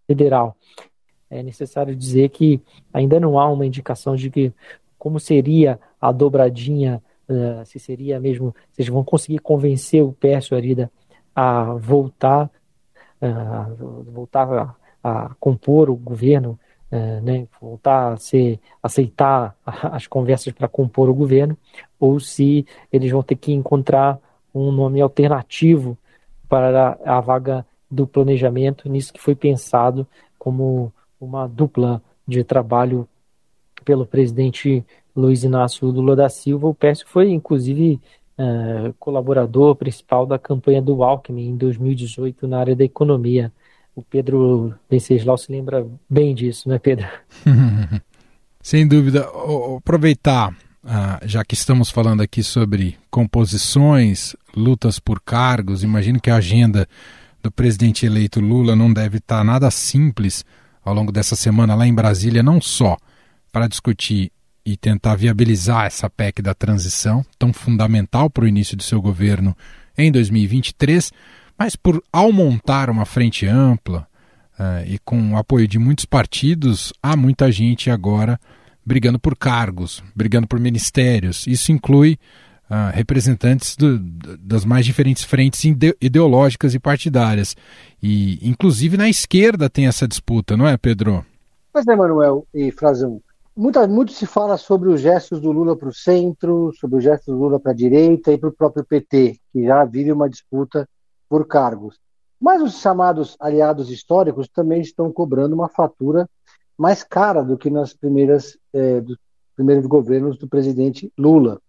federal. 0.06 0.56
É 1.30 1.42
necessário 1.42 1.96
dizer 1.96 2.30
que 2.30 2.62
ainda 2.94 3.20
não 3.20 3.40
há 3.40 3.50
uma 3.50 3.66
indicação 3.66 4.16
de 4.16 4.30
que 4.30 4.54
como 4.98 5.20
seria 5.20 5.80
a 6.00 6.12
dobradinha, 6.12 7.02
uh, 7.28 7.66
se 7.66 7.80
seria 7.80 8.20
mesmo, 8.20 8.54
eles 8.78 8.90
vão 8.90 9.04
conseguir 9.04 9.40
convencer 9.40 10.04
o 10.04 10.12
Pércio 10.12 10.56
Arida 10.56 10.92
a 11.34 11.74
voltar, 11.76 12.52
uh, 13.22 14.04
voltar 14.12 14.78
a 15.04 15.32
compor 15.40 15.90
o 15.90 15.96
governo, 15.96 16.60
é, 16.92 17.22
né, 17.22 17.48
voltar 17.62 18.14
a 18.14 18.18
ser, 18.18 18.60
aceitar 18.82 19.56
as 19.66 20.08
conversas 20.08 20.54
para 20.54 20.68
compor 20.68 21.10
o 21.10 21.14
governo, 21.14 21.58
ou 22.00 22.20
se 22.20 22.66
eles 22.92 23.12
vão 23.12 23.22
ter 23.22 23.36
que 23.36 23.52
encontrar 23.52 24.20
um 24.54 24.72
nome 24.72 25.00
alternativo 25.00 25.98
para 26.48 26.98
a 27.06 27.20
vaga 27.22 27.66
do 27.90 28.08
planejamento, 28.08 28.90
nisso 28.90 29.14
que 29.14 29.22
foi 29.22 29.36
pensado 29.36 30.06
como 30.38 30.92
uma 31.20 31.48
dupla 31.48 32.02
de 32.28 32.44
trabalho 32.44 33.08
pelo 33.84 34.06
presidente 34.06 34.84
Luiz 35.16 35.44
Inácio 35.44 35.88
Lula 35.88 36.16
da 36.16 36.30
Silva. 36.30 36.68
O 36.68 36.74
Pércio 36.74 37.08
foi, 37.08 37.30
inclusive, 37.30 38.00
é, 38.38 38.94
colaborador 39.00 39.76
principal 39.76 40.26
da 40.26 40.40
campanha 40.40 40.82
do 40.82 41.04
Alckmin 41.04 41.50
em 41.50 41.58
2018 41.58 42.48
na 42.48 42.60
área 42.60 42.76
da 42.76 42.84
economia. 42.84 43.52
O 44.00 44.04
Pedro 44.10 44.74
Venceslau 44.90 45.38
se 45.38 45.52
lembra 45.52 45.86
bem 46.10 46.34
disso, 46.34 46.70
né, 46.70 46.80
Pedro? 46.80 47.06
Sem 48.64 48.88
dúvida. 48.88 49.28
Aproveitar, 49.78 50.56
ah, 50.86 51.20
já 51.26 51.44
que 51.44 51.54
estamos 51.54 51.90
falando 51.90 52.22
aqui 52.22 52.42
sobre 52.42 52.98
composições, 53.12 54.38
lutas 54.56 55.00
por 55.00 55.20
cargos, 55.20 55.84
imagino 55.84 56.18
que 56.18 56.30
a 56.30 56.38
agenda 56.38 56.88
do 57.44 57.52
presidente 57.52 58.06
eleito 58.06 58.40
Lula 58.40 58.74
não 58.74 58.94
deve 58.94 59.18
estar 59.18 59.44
nada 59.44 59.70
simples 59.70 60.46
ao 60.82 60.94
longo 60.94 61.12
dessa 61.12 61.36
semana 61.36 61.76
lá 61.76 61.86
em 61.86 61.94
Brasília, 61.94 62.42
não 62.42 62.62
só 62.62 62.96
para 63.52 63.68
discutir 63.68 64.32
e 64.66 64.78
tentar 64.78 65.16
viabilizar 65.16 65.88
essa 65.88 66.10
PEC 66.10 66.42
da 66.42 66.54
transição, 66.54 67.22
tão 67.38 67.52
fundamental 67.52 68.30
para 68.30 68.46
o 68.46 68.48
início 68.48 68.78
do 68.78 68.84
seu 68.84 69.02
governo 69.02 69.54
em 69.98 70.10
2023, 70.10 71.12
Mas 71.60 71.76
por 71.76 72.02
ao 72.12 72.32
montar 72.32 72.90
uma 72.90 73.06
frente 73.06 73.46
ampla 73.46 74.08
uh, 74.58 74.88
e 74.88 74.98
com 75.00 75.34
o 75.34 75.38
apoio 75.38 75.68
de 75.68 75.78
muitos 75.78 76.06
partidos, 76.06 76.94
há 77.04 77.18
muita 77.18 77.52
gente 77.52 77.92
agora 77.92 78.40
brigando 78.86 79.20
por 79.20 79.38
cargos, 79.38 80.02
brigando 80.16 80.48
por 80.48 80.58
ministérios. 80.58 81.46
Isso 81.46 81.74
inclui 81.74 82.18
uh, 82.70 82.96
representantes 82.96 83.76
do, 83.76 84.00
das 84.40 84.64
mais 84.64 84.86
diferentes 84.86 85.26
frentes 85.26 85.66
ideológicas 86.00 86.74
e 86.74 86.80
partidárias. 86.80 87.58
E, 88.02 88.40
inclusive, 88.42 88.96
na 88.96 89.10
esquerda 89.10 89.70
tem 89.70 89.86
essa 89.86 90.08
disputa, 90.08 90.56
não 90.56 90.66
é, 90.66 90.78
Pedro? 90.78 91.26
Pois 91.74 91.86
é, 91.86 91.94
Manuel 91.94 92.48
e 92.54 92.72
Frazão. 92.72 93.22
Muita, 93.54 93.86
muito 93.86 94.14
se 94.14 94.26
fala 94.26 94.56
sobre 94.56 94.88
os 94.88 95.02
gestos 95.02 95.42
do 95.42 95.52
Lula 95.52 95.76
para 95.76 95.90
o 95.90 95.94
centro, 95.94 96.72
sobre 96.80 97.00
os 97.00 97.04
gestos 97.04 97.36
do 97.36 97.38
Lula 97.38 97.60
para 97.60 97.74
a 97.74 97.76
direita 97.76 98.32
e 98.32 98.38
para 98.38 98.48
o 98.48 98.54
próprio 98.54 98.86
PT, 98.86 99.38
que 99.52 99.66
já 99.66 99.84
vive 99.84 100.14
uma 100.14 100.30
disputa 100.30 100.88
por 101.30 101.48
cargos. 101.48 102.00
Mas 102.42 102.62
os 102.62 102.80
chamados 102.82 103.38
aliados 103.40 103.92
históricos 103.92 104.50
também 104.50 104.82
estão 104.82 105.12
cobrando 105.12 105.54
uma 105.54 105.70
fatura 105.70 106.28
mais 106.78 107.04
cara 107.04 107.44
do 107.44 107.58
que 107.58 107.70
nas 107.70 107.94
primeiras 107.94 108.58
eh, 108.74 109.02
dos 109.02 109.18
primeiros 109.56 109.86
governos 109.86 110.38
do 110.38 110.48
presidente 110.48 111.12
Lula. 111.18 111.62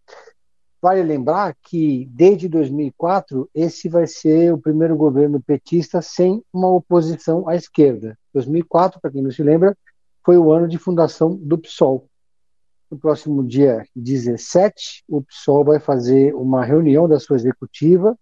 Vale 0.80 1.02
lembrar 1.02 1.56
que 1.60 2.08
desde 2.12 2.48
2004 2.48 3.50
esse 3.52 3.88
vai 3.88 4.06
ser 4.06 4.54
o 4.54 4.58
primeiro 4.58 4.96
governo 4.96 5.42
petista 5.42 6.00
sem 6.00 6.40
uma 6.52 6.68
oposição 6.68 7.48
à 7.48 7.56
esquerda. 7.56 8.16
2004, 8.32 9.00
para 9.00 9.10
quem 9.10 9.22
não 9.22 9.30
se 9.32 9.42
lembra, 9.42 9.76
foi 10.24 10.38
o 10.38 10.52
ano 10.52 10.68
de 10.68 10.78
fundação 10.78 11.34
do 11.34 11.58
PSOL. 11.58 12.06
No 12.88 12.96
próximo 12.96 13.44
dia 13.44 13.84
17, 13.94 15.04
o 15.08 15.20
PSOL 15.20 15.64
vai 15.64 15.80
fazer 15.80 16.32
uma 16.34 16.64
reunião 16.64 17.08
da 17.08 17.18
sua 17.18 17.36
executiva 17.36 18.16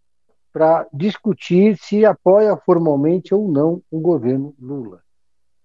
para 0.59 0.89
discutir 0.93 1.79
se 1.79 2.05
apoia 2.05 2.57
formalmente 2.57 3.33
ou 3.33 3.47
não 3.47 3.81
o 3.89 4.01
governo 4.01 4.53
Lula. 4.61 5.01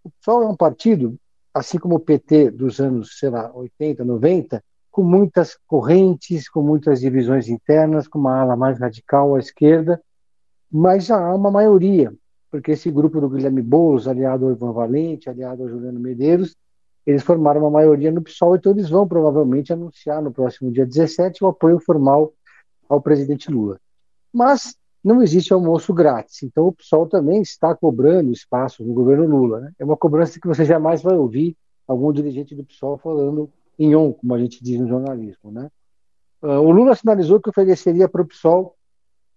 O 0.03 0.11
PSOL 0.11 0.43
é 0.43 0.47
um 0.47 0.55
partido, 0.55 1.17
assim 1.51 1.79
como 1.79 1.95
o 1.95 1.99
PT 1.99 2.51
dos 2.51 2.79
anos, 2.79 3.17
sei 3.17 3.31
lá, 3.31 3.51
80, 3.55 4.05
90, 4.05 4.63
com 4.91 5.01
muitas 5.01 5.57
correntes, 5.65 6.47
com 6.47 6.61
muitas 6.61 6.99
divisões 6.99 7.49
internas, 7.49 8.07
com 8.07 8.19
uma 8.19 8.39
ala 8.39 8.55
mais 8.55 8.79
radical 8.79 9.33
à 9.33 9.39
esquerda, 9.39 9.99
mas 10.71 11.07
já 11.07 11.17
há 11.17 11.33
uma 11.33 11.49
maioria 11.49 12.13
porque 12.51 12.73
esse 12.73 12.91
grupo 12.91 13.19
do 13.19 13.27
Guilherme 13.27 13.63
Boulos, 13.63 14.07
aliado 14.07 14.45
ao 14.45 14.51
Ivan 14.51 14.73
Valente, 14.73 15.27
aliado 15.27 15.63
ao 15.63 15.69
Juliano 15.69 15.99
Medeiros, 15.99 16.55
eles 17.03 17.23
formaram 17.23 17.61
uma 17.61 17.71
maioria 17.71 18.11
no 18.11 18.21
PSOL, 18.21 18.55
então 18.55 18.73
eles 18.73 18.91
vão 18.91 19.07
provavelmente 19.07 19.73
anunciar 19.73 20.21
no 20.21 20.31
próximo 20.31 20.71
dia 20.71 20.85
17 20.85 21.43
o 21.43 21.47
apoio 21.47 21.79
formal 21.79 22.31
ao 22.87 23.01
presidente 23.01 23.49
Lula. 23.49 23.79
Mas 24.31 24.77
não 25.03 25.21
existe 25.21 25.51
almoço 25.51 25.93
grátis, 25.93 26.43
então 26.43 26.67
o 26.67 26.71
PSOL 26.71 27.07
também 27.07 27.41
está 27.41 27.75
cobrando 27.75 28.31
espaço 28.31 28.83
no 28.83 28.93
governo 28.93 29.25
Lula. 29.25 29.59
Né? 29.59 29.71
É 29.77 29.83
uma 29.83 29.97
cobrança 29.97 30.39
que 30.39 30.47
você 30.47 30.63
jamais 30.63 31.01
vai 31.01 31.15
ouvir 31.15 31.57
algum 31.87 32.11
dirigente 32.13 32.55
do 32.55 32.63
PSOL 32.63 32.97
falando 32.97 33.51
em 33.77 33.93
on, 33.95 34.13
como 34.13 34.33
a 34.33 34.39
gente 34.39 34.63
diz 34.63 34.79
no 34.79 34.87
jornalismo. 34.87 35.51
Né? 35.51 35.69
Ah, 36.41 36.59
o 36.61 36.71
Lula 36.71 36.95
sinalizou 36.95 37.41
que 37.41 37.49
ofereceria 37.49 38.07
para 38.07 38.21
o 38.21 38.25
PSOL 38.25 38.75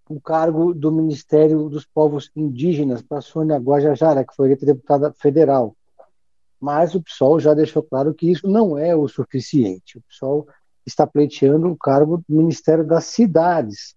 o 0.08 0.20
cargo 0.20 0.72
do 0.72 0.92
Ministério 0.92 1.68
dos 1.68 1.84
Povos 1.84 2.30
Indígenas 2.36 3.02
para 3.02 3.20
Sônia 3.20 3.56
Guajajara, 3.56 4.24
que 4.24 4.36
foi 4.36 4.46
eleita 4.46 4.64
deputada 4.64 5.12
federal. 5.12 5.76
Mas 6.60 6.94
o 6.94 7.02
PSOL 7.02 7.40
já 7.40 7.54
deixou 7.54 7.82
claro 7.82 8.14
que 8.14 8.30
isso 8.30 8.46
não 8.46 8.78
é 8.78 8.94
o 8.94 9.08
suficiente. 9.08 9.98
O 9.98 10.02
PSOL 10.02 10.46
está 10.86 11.04
pleiteando 11.04 11.68
o 11.68 11.76
cargo 11.76 12.18
do 12.18 12.36
Ministério 12.36 12.86
das 12.86 13.06
Cidades, 13.06 13.95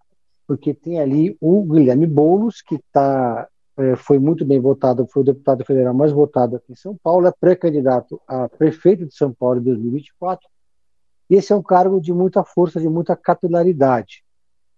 porque 0.50 0.74
tem 0.74 0.98
ali 0.98 1.36
o 1.40 1.62
Guilherme 1.62 2.08
Boulos, 2.08 2.60
que 2.60 2.76
tá, 2.92 3.46
é, 3.76 3.94
foi 3.94 4.18
muito 4.18 4.44
bem 4.44 4.58
votado, 4.58 5.06
foi 5.06 5.22
o 5.22 5.24
deputado 5.24 5.64
federal 5.64 5.94
mais 5.94 6.10
votado 6.10 6.56
aqui 6.56 6.72
em 6.72 6.74
São 6.74 6.96
Paulo, 7.00 7.28
é 7.28 7.30
pré-candidato 7.30 8.20
a 8.26 8.48
prefeito 8.48 9.06
de 9.06 9.14
São 9.14 9.32
Paulo 9.32 9.60
em 9.60 9.62
2024. 9.62 10.48
E 11.30 11.36
esse 11.36 11.52
é 11.52 11.56
um 11.56 11.62
cargo 11.62 12.00
de 12.00 12.12
muita 12.12 12.42
força, 12.42 12.80
de 12.80 12.88
muita 12.88 13.14
capilaridade. 13.14 14.24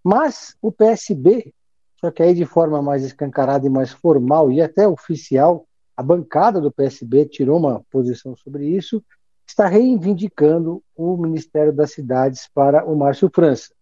Mas 0.04 0.54
o 0.60 0.70
PSB, 0.70 1.54
só 1.98 2.10
que 2.10 2.22
aí 2.22 2.34
de 2.34 2.44
forma 2.44 2.82
mais 2.82 3.02
escancarada 3.02 3.66
e 3.66 3.70
mais 3.70 3.92
formal 3.92 4.52
e 4.52 4.60
até 4.60 4.86
oficial, 4.86 5.64
a 5.96 6.02
bancada 6.02 6.60
do 6.60 6.70
PSB 6.70 7.24
tirou 7.24 7.58
uma 7.58 7.80
posição 7.90 8.36
sobre 8.36 8.66
isso, 8.66 9.02
está 9.46 9.68
reivindicando 9.68 10.82
o 10.94 11.16
Ministério 11.16 11.72
das 11.72 11.92
Cidades 11.92 12.46
para 12.52 12.84
o 12.84 12.94
Márcio 12.94 13.30
França, 13.34 13.72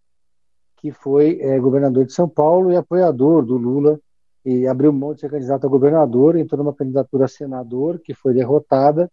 que 0.81 0.91
foi 0.91 1.39
é, 1.39 1.59
governador 1.59 2.05
de 2.05 2.13
São 2.13 2.27
Paulo 2.27 2.71
e 2.71 2.75
apoiador 2.75 3.45
do 3.45 3.55
Lula 3.55 3.99
e 4.43 4.65
abriu 4.65 4.91
mão 4.91 5.13
de 5.13 5.19
ser 5.19 5.29
candidato 5.29 5.65
a 5.65 5.69
governador, 5.69 6.35
entrou 6.35 6.63
numa 6.63 6.73
candidatura 6.73 7.25
a 7.25 7.27
senador, 7.27 7.99
que 7.99 8.13
foi 8.13 8.33
derrotada, 8.33 9.09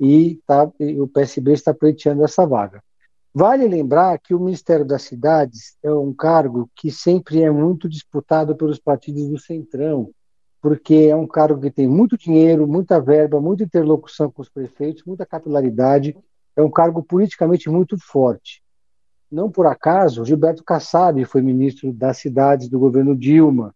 e, 0.00 0.40
tá, 0.46 0.70
e 0.80 0.98
o 0.98 1.06
PSB 1.06 1.52
está 1.52 1.74
pleiteando 1.74 2.24
essa 2.24 2.46
vaga. 2.46 2.82
Vale 3.34 3.68
lembrar 3.68 4.18
que 4.18 4.34
o 4.34 4.40
Ministério 4.40 4.84
das 4.84 5.02
Cidades 5.02 5.76
é 5.82 5.92
um 5.92 6.12
cargo 6.12 6.70
que 6.74 6.90
sempre 6.90 7.42
é 7.42 7.50
muito 7.50 7.88
disputado 7.88 8.56
pelos 8.56 8.78
partidos 8.78 9.28
do 9.28 9.38
Centrão, 9.38 10.10
porque 10.60 11.08
é 11.10 11.16
um 11.16 11.26
cargo 11.26 11.60
que 11.60 11.70
tem 11.70 11.88
muito 11.88 12.16
dinheiro, 12.16 12.66
muita 12.66 13.00
verba, 13.00 13.40
muita 13.40 13.64
interlocução 13.64 14.30
com 14.30 14.40
os 14.40 14.48
prefeitos, 14.48 15.02
muita 15.04 15.26
capilaridade, 15.26 16.16
é 16.56 16.62
um 16.62 16.70
cargo 16.70 17.02
politicamente 17.02 17.68
muito 17.68 17.96
forte. 17.98 18.61
Não 19.32 19.50
por 19.50 19.66
acaso, 19.66 20.26
Gilberto 20.26 20.62
Kassab 20.62 21.24
foi 21.24 21.40
ministro 21.40 21.90
das 21.90 22.18
cidades 22.18 22.68
do 22.68 22.78
governo 22.78 23.16
Dilma. 23.16 23.74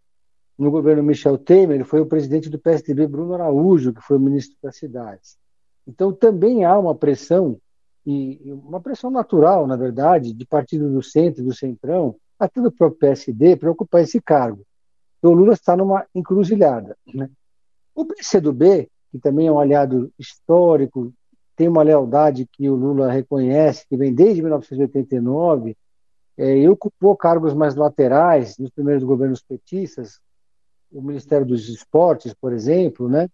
No 0.58 0.70
governo 0.70 1.02
Michel 1.02 1.38
Temer, 1.38 1.82
foi 1.86 2.02
o 2.02 2.06
presidente 2.06 2.50
do 2.50 2.58
PSDB, 2.58 3.06
Bruno 3.06 3.32
Araújo, 3.32 3.94
que 3.94 4.02
foi 4.02 4.18
o 4.18 4.20
ministro 4.20 4.54
das 4.62 4.76
cidades. 4.76 5.38
Então, 5.86 6.12
também 6.12 6.66
há 6.66 6.78
uma 6.78 6.94
pressão 6.94 7.58
e 8.04 8.38
uma 8.52 8.80
pressão 8.82 9.10
natural, 9.10 9.66
na 9.66 9.76
verdade, 9.76 10.34
de 10.34 10.44
partido 10.44 10.92
do 10.92 11.02
centro, 11.02 11.42
do 11.42 11.54
centrão, 11.54 12.16
até 12.38 12.60
do 12.60 12.70
próprio 12.70 12.98
PSD, 12.98 13.56
para 13.56 13.70
ocupar 13.70 14.02
esse 14.02 14.20
cargo. 14.20 14.62
Então, 15.18 15.32
o 15.32 15.34
Lula 15.34 15.54
está 15.54 15.74
numa 15.74 16.04
encruzilhada. 16.14 16.96
Né? 17.14 17.30
O 17.94 18.04
PCdoB, 18.04 18.90
que 19.10 19.18
também 19.18 19.46
é 19.46 19.52
um 19.52 19.58
aliado 19.58 20.12
histórico, 20.18 21.12
tem 21.56 21.68
uma 21.68 21.82
lealdade 21.82 22.46
que 22.52 22.68
o 22.68 22.74
Lula 22.74 23.10
reconhece, 23.10 23.86
que 23.88 23.96
vem 23.96 24.14
desde 24.14 24.42
1989, 24.42 25.76
é, 26.36 26.58
e 26.58 26.68
ocupou 26.68 27.16
cargos 27.16 27.54
mais 27.54 27.74
laterais 27.74 28.58
nos 28.58 28.70
primeiros 28.70 29.02
governos 29.02 29.42
petistas, 29.42 30.20
o 30.92 31.00
Ministério 31.00 31.46
dos 31.46 31.68
Esportes, 31.68 32.34
por 32.34 32.52
exemplo, 32.52 33.08
né? 33.08 33.28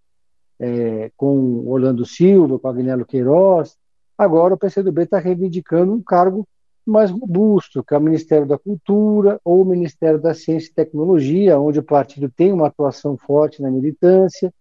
É, 0.58 1.10
com 1.16 1.66
Orlando 1.66 2.06
Silva, 2.06 2.58
com 2.58 2.68
Agnello 2.68 3.04
Queiroz, 3.04 3.76
Agora 4.16 4.54
o 4.54 4.58
PCdoB 4.58 5.02
está 5.02 5.18
reivindicando 5.18 5.92
um 5.92 6.00
cargo 6.00 6.46
mais 6.86 7.10
robusto, 7.10 7.82
que 7.82 7.92
é 7.92 7.98
o 7.98 8.00
Ministério 8.00 8.46
da 8.46 8.56
Cultura 8.56 9.40
ou 9.44 9.62
o 9.62 9.64
Ministério 9.64 10.20
da 10.20 10.32
Ciência 10.32 10.70
e 10.70 10.74
Tecnologia, 10.74 11.58
onde 11.58 11.80
o 11.80 11.82
partido 11.82 12.30
tem 12.30 12.52
uma 12.52 12.68
atuação 12.68 13.16
forte 13.16 13.60
na 13.60 13.68
militância. 13.68 14.52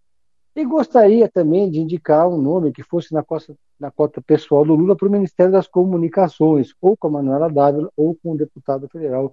E 0.54 0.64
gostaria 0.64 1.28
também 1.28 1.70
de 1.70 1.80
indicar 1.80 2.28
um 2.28 2.36
nome 2.36 2.72
que 2.72 2.82
fosse 2.82 3.14
na 3.14 3.22
cota, 3.22 3.54
na 3.80 3.90
cota 3.90 4.20
pessoal 4.20 4.64
do 4.64 4.74
Lula 4.74 4.94
para 4.94 5.08
o 5.08 5.10
Ministério 5.10 5.50
das 5.50 5.66
Comunicações, 5.66 6.74
ou 6.80 6.96
com 6.96 7.06
a 7.06 7.10
Manuela 7.10 7.50
Dávila, 7.50 7.90
ou 7.96 8.14
com 8.22 8.32
o 8.32 8.36
deputado 8.36 8.86
federal 8.88 9.32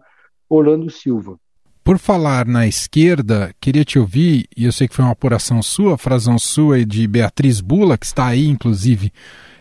Orlando 0.49 0.89
Silva. 0.89 1.37
Por 1.83 1.97
falar 1.97 2.45
na 2.45 2.67
esquerda, 2.67 3.53
queria 3.59 3.83
te 3.83 3.99
ouvir, 3.99 4.47
e 4.55 4.65
eu 4.65 4.71
sei 4.71 4.87
que 4.87 4.95
foi 4.95 5.03
uma 5.03 5.11
apuração 5.11 5.61
sua, 5.61 5.97
frasão 5.97 6.37
sua 6.37 6.79
e 6.79 6.85
de 6.85 7.07
Beatriz 7.07 7.59
Bula, 7.61 7.97
que 7.97 8.05
está 8.05 8.27
aí, 8.27 8.47
inclusive, 8.47 9.11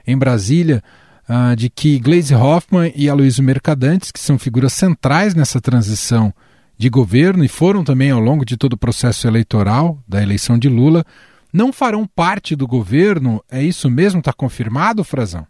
em 0.06 0.16
Brasília, 0.16 0.82
uh, 1.28 1.56
de 1.56 1.68
que 1.68 1.98
Gleisi 1.98 2.34
Hoffmann 2.34 2.92
e 2.94 3.08
Aloysio 3.08 3.42
Mercadantes, 3.42 4.12
que 4.12 4.20
são 4.20 4.38
figuras 4.38 4.72
centrais 4.72 5.34
nessa 5.34 5.60
transição 5.60 6.32
de 6.76 6.88
governo 6.88 7.44
e 7.44 7.48
foram 7.48 7.82
também 7.82 8.10
ao 8.10 8.20
longo 8.20 8.44
de 8.44 8.56
todo 8.56 8.74
o 8.74 8.78
processo 8.78 9.26
eleitoral 9.26 9.98
da 10.06 10.22
eleição 10.22 10.56
de 10.58 10.68
Lula, 10.68 11.04
não 11.52 11.72
farão 11.72 12.06
parte 12.06 12.54
do 12.54 12.66
governo. 12.66 13.42
É 13.50 13.62
isso 13.62 13.90
mesmo? 13.90 14.20
Está 14.20 14.32
confirmado, 14.32 15.02
Frazão? 15.04 15.46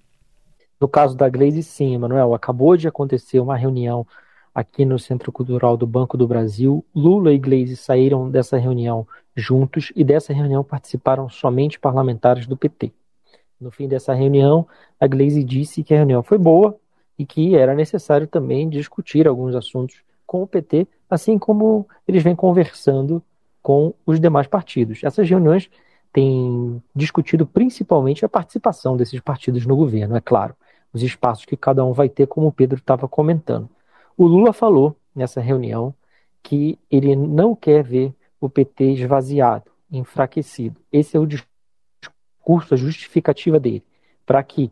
No 0.80 0.88
caso 0.88 1.16
da 1.16 1.28
Gleisi, 1.28 1.62
sim, 1.62 1.94
Emanuel. 1.94 2.34
Acabou 2.34 2.76
de 2.76 2.86
acontecer 2.86 3.40
uma 3.40 3.56
reunião 3.56 4.06
aqui 4.54 4.84
no 4.84 4.98
Centro 4.98 5.30
Cultural 5.32 5.76
do 5.76 5.86
Banco 5.86 6.16
do 6.16 6.26
Brasil. 6.26 6.84
Lula 6.94 7.32
e 7.32 7.38
Gleisi 7.38 7.76
saíram 7.76 8.30
dessa 8.30 8.56
reunião 8.56 9.06
juntos 9.36 9.92
e 9.94 10.02
dessa 10.02 10.32
reunião 10.32 10.64
participaram 10.64 11.28
somente 11.28 11.78
parlamentares 11.78 12.46
do 12.46 12.56
PT. 12.56 12.92
No 13.60 13.70
fim 13.70 13.88
dessa 13.88 14.14
reunião, 14.14 14.66
a 15.00 15.06
Glaze 15.06 15.42
disse 15.42 15.82
que 15.82 15.92
a 15.94 15.98
reunião 15.98 16.22
foi 16.22 16.38
boa 16.38 16.76
e 17.18 17.26
que 17.26 17.56
era 17.56 17.74
necessário 17.74 18.26
também 18.26 18.68
discutir 18.68 19.26
alguns 19.26 19.54
assuntos 19.54 20.02
com 20.26 20.42
o 20.42 20.46
PT, 20.46 20.86
assim 21.10 21.38
como 21.38 21.86
eles 22.06 22.22
vêm 22.22 22.36
conversando 22.36 23.22
com 23.62 23.94
os 24.06 24.20
demais 24.20 24.46
partidos. 24.46 25.02
Essas 25.02 25.28
reuniões 25.28 25.68
têm 26.12 26.82
discutido 26.94 27.46
principalmente 27.46 28.24
a 28.24 28.28
participação 28.28 28.96
desses 28.96 29.20
partidos 29.20 29.66
no 29.66 29.76
governo, 29.76 30.16
é 30.16 30.20
claro, 30.20 30.54
os 30.92 31.02
espaços 31.02 31.44
que 31.44 31.56
cada 31.56 31.84
um 31.84 31.92
vai 31.92 32.08
ter, 32.08 32.26
como 32.26 32.46
o 32.46 32.52
Pedro 32.52 32.78
estava 32.78 33.06
comentando. 33.06 33.68
O 34.16 34.26
Lula 34.26 34.52
falou 34.52 34.96
nessa 35.14 35.40
reunião 35.40 35.94
que 36.42 36.78
ele 36.90 37.14
não 37.14 37.54
quer 37.54 37.82
ver 37.82 38.14
o 38.40 38.48
PT 38.48 38.92
esvaziado, 38.92 39.70
enfraquecido. 39.90 40.80
Esse 40.90 41.16
é 41.16 41.20
o 41.20 41.26
discurso, 41.26 42.74
a 42.74 42.76
justificativa 42.76 43.60
dele, 43.60 43.84
para 44.24 44.42
que 44.42 44.70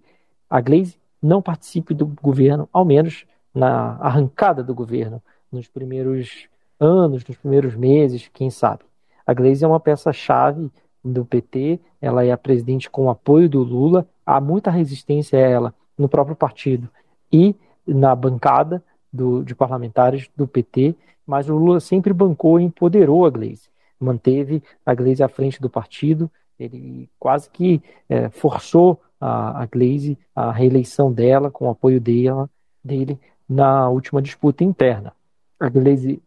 a 0.49 0.61
Glaze 0.61 0.97
não 1.23 1.43
participe 1.43 1.93
do 1.93 2.07
governo, 2.07 2.69
ao 2.73 2.85
menos 2.85 3.27
na 3.55 3.97
arrancada 4.01 4.63
do 4.63 4.75
governo, 4.75 5.23
nos 5.51 5.69
primeiros 5.69 6.49
anos, 6.79 7.25
nos 7.27 7.37
primeiros 7.37 7.75
meses, 7.75 8.29
quem 8.33 8.51
sabe. 8.51 8.85
A 9.27 9.35
Glaze 9.35 9.65
é 9.65 9.69
uma 9.69 9.81
peça-chave 9.81 10.71
do 11.13 11.25
PT, 11.25 11.81
ela 12.01 12.25
é 12.25 12.33
a 12.33 12.39
presidente 12.39 12.91
com 12.91 13.07
o 13.07 13.11
apoio 13.11 13.49
do 13.49 13.63
Lula, 13.63 14.07
há 14.25 14.41
muita 14.41 14.71
resistência 14.71 15.39
a 15.39 15.43
ela 15.43 15.75
no 15.97 16.09
próprio 16.09 16.37
partido 16.37 16.89
e 17.33 17.55
na 17.87 18.15
bancada 18.15 18.83
do, 19.13 19.43
de 19.43 19.55
parlamentares 19.55 20.29
do 20.37 20.47
PT, 20.47 20.95
mas 21.27 21.49
o 21.49 21.57
Lula 21.57 21.81
sempre 21.81 22.13
bancou 22.13 22.61
e 22.61 22.65
empoderou 22.65 23.25
a 23.25 23.31
Glaze, 23.31 23.69
manteve 23.99 24.63
a 24.85 24.95
Glaze 24.95 25.23
à 25.23 25.29
frente 25.29 25.61
do 25.61 25.71
partido, 25.71 26.31
ele 26.59 27.09
quase 27.19 27.51
que 27.51 27.83
é, 28.09 28.29
forçou 28.31 29.01
a, 29.21 29.63
a 29.63 29.67
Glaze 29.67 30.19
a 30.35 30.51
reeleição 30.51 31.13
dela 31.13 31.51
com 31.51 31.67
o 31.67 31.71
apoio 31.71 32.01
dela, 32.01 32.49
dele 32.83 33.19
na 33.49 33.89
última 33.89 34.21
disputa 34.21 34.65
interna. 34.65 35.13
A 35.59 35.69
Glaze, 35.69 36.23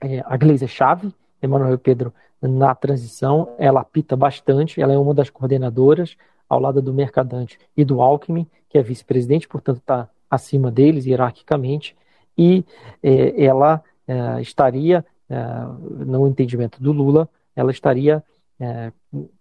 é, 0.00 0.20
a 0.26 0.36
Glaze 0.36 0.64
é 0.64 0.68
chave, 0.68 1.12
Emanuel 1.42 1.78
Pedro 1.78 2.12
na 2.40 2.74
transição, 2.74 3.54
ela 3.58 3.80
apita 3.80 4.16
bastante, 4.16 4.80
ela 4.80 4.92
é 4.92 4.98
uma 4.98 5.14
das 5.14 5.30
coordenadoras, 5.30 6.16
ao 6.48 6.60
lado 6.60 6.80
do 6.80 6.92
Mercadante 6.92 7.58
e 7.76 7.84
do 7.84 8.00
Alckmin, 8.00 8.46
que 8.68 8.78
é 8.78 8.82
vice-presidente, 8.82 9.48
portanto 9.48 9.78
está 9.78 10.08
acima 10.30 10.70
deles 10.70 11.06
hierarquicamente, 11.06 11.96
e 12.36 12.64
é, 13.02 13.44
ela 13.44 13.82
é, 14.06 14.40
estaria, 14.40 15.04
é, 15.28 15.36
no 16.04 16.26
entendimento 16.28 16.80
do 16.82 16.92
Lula, 16.92 17.28
ela 17.54 17.70
estaria 17.70 18.22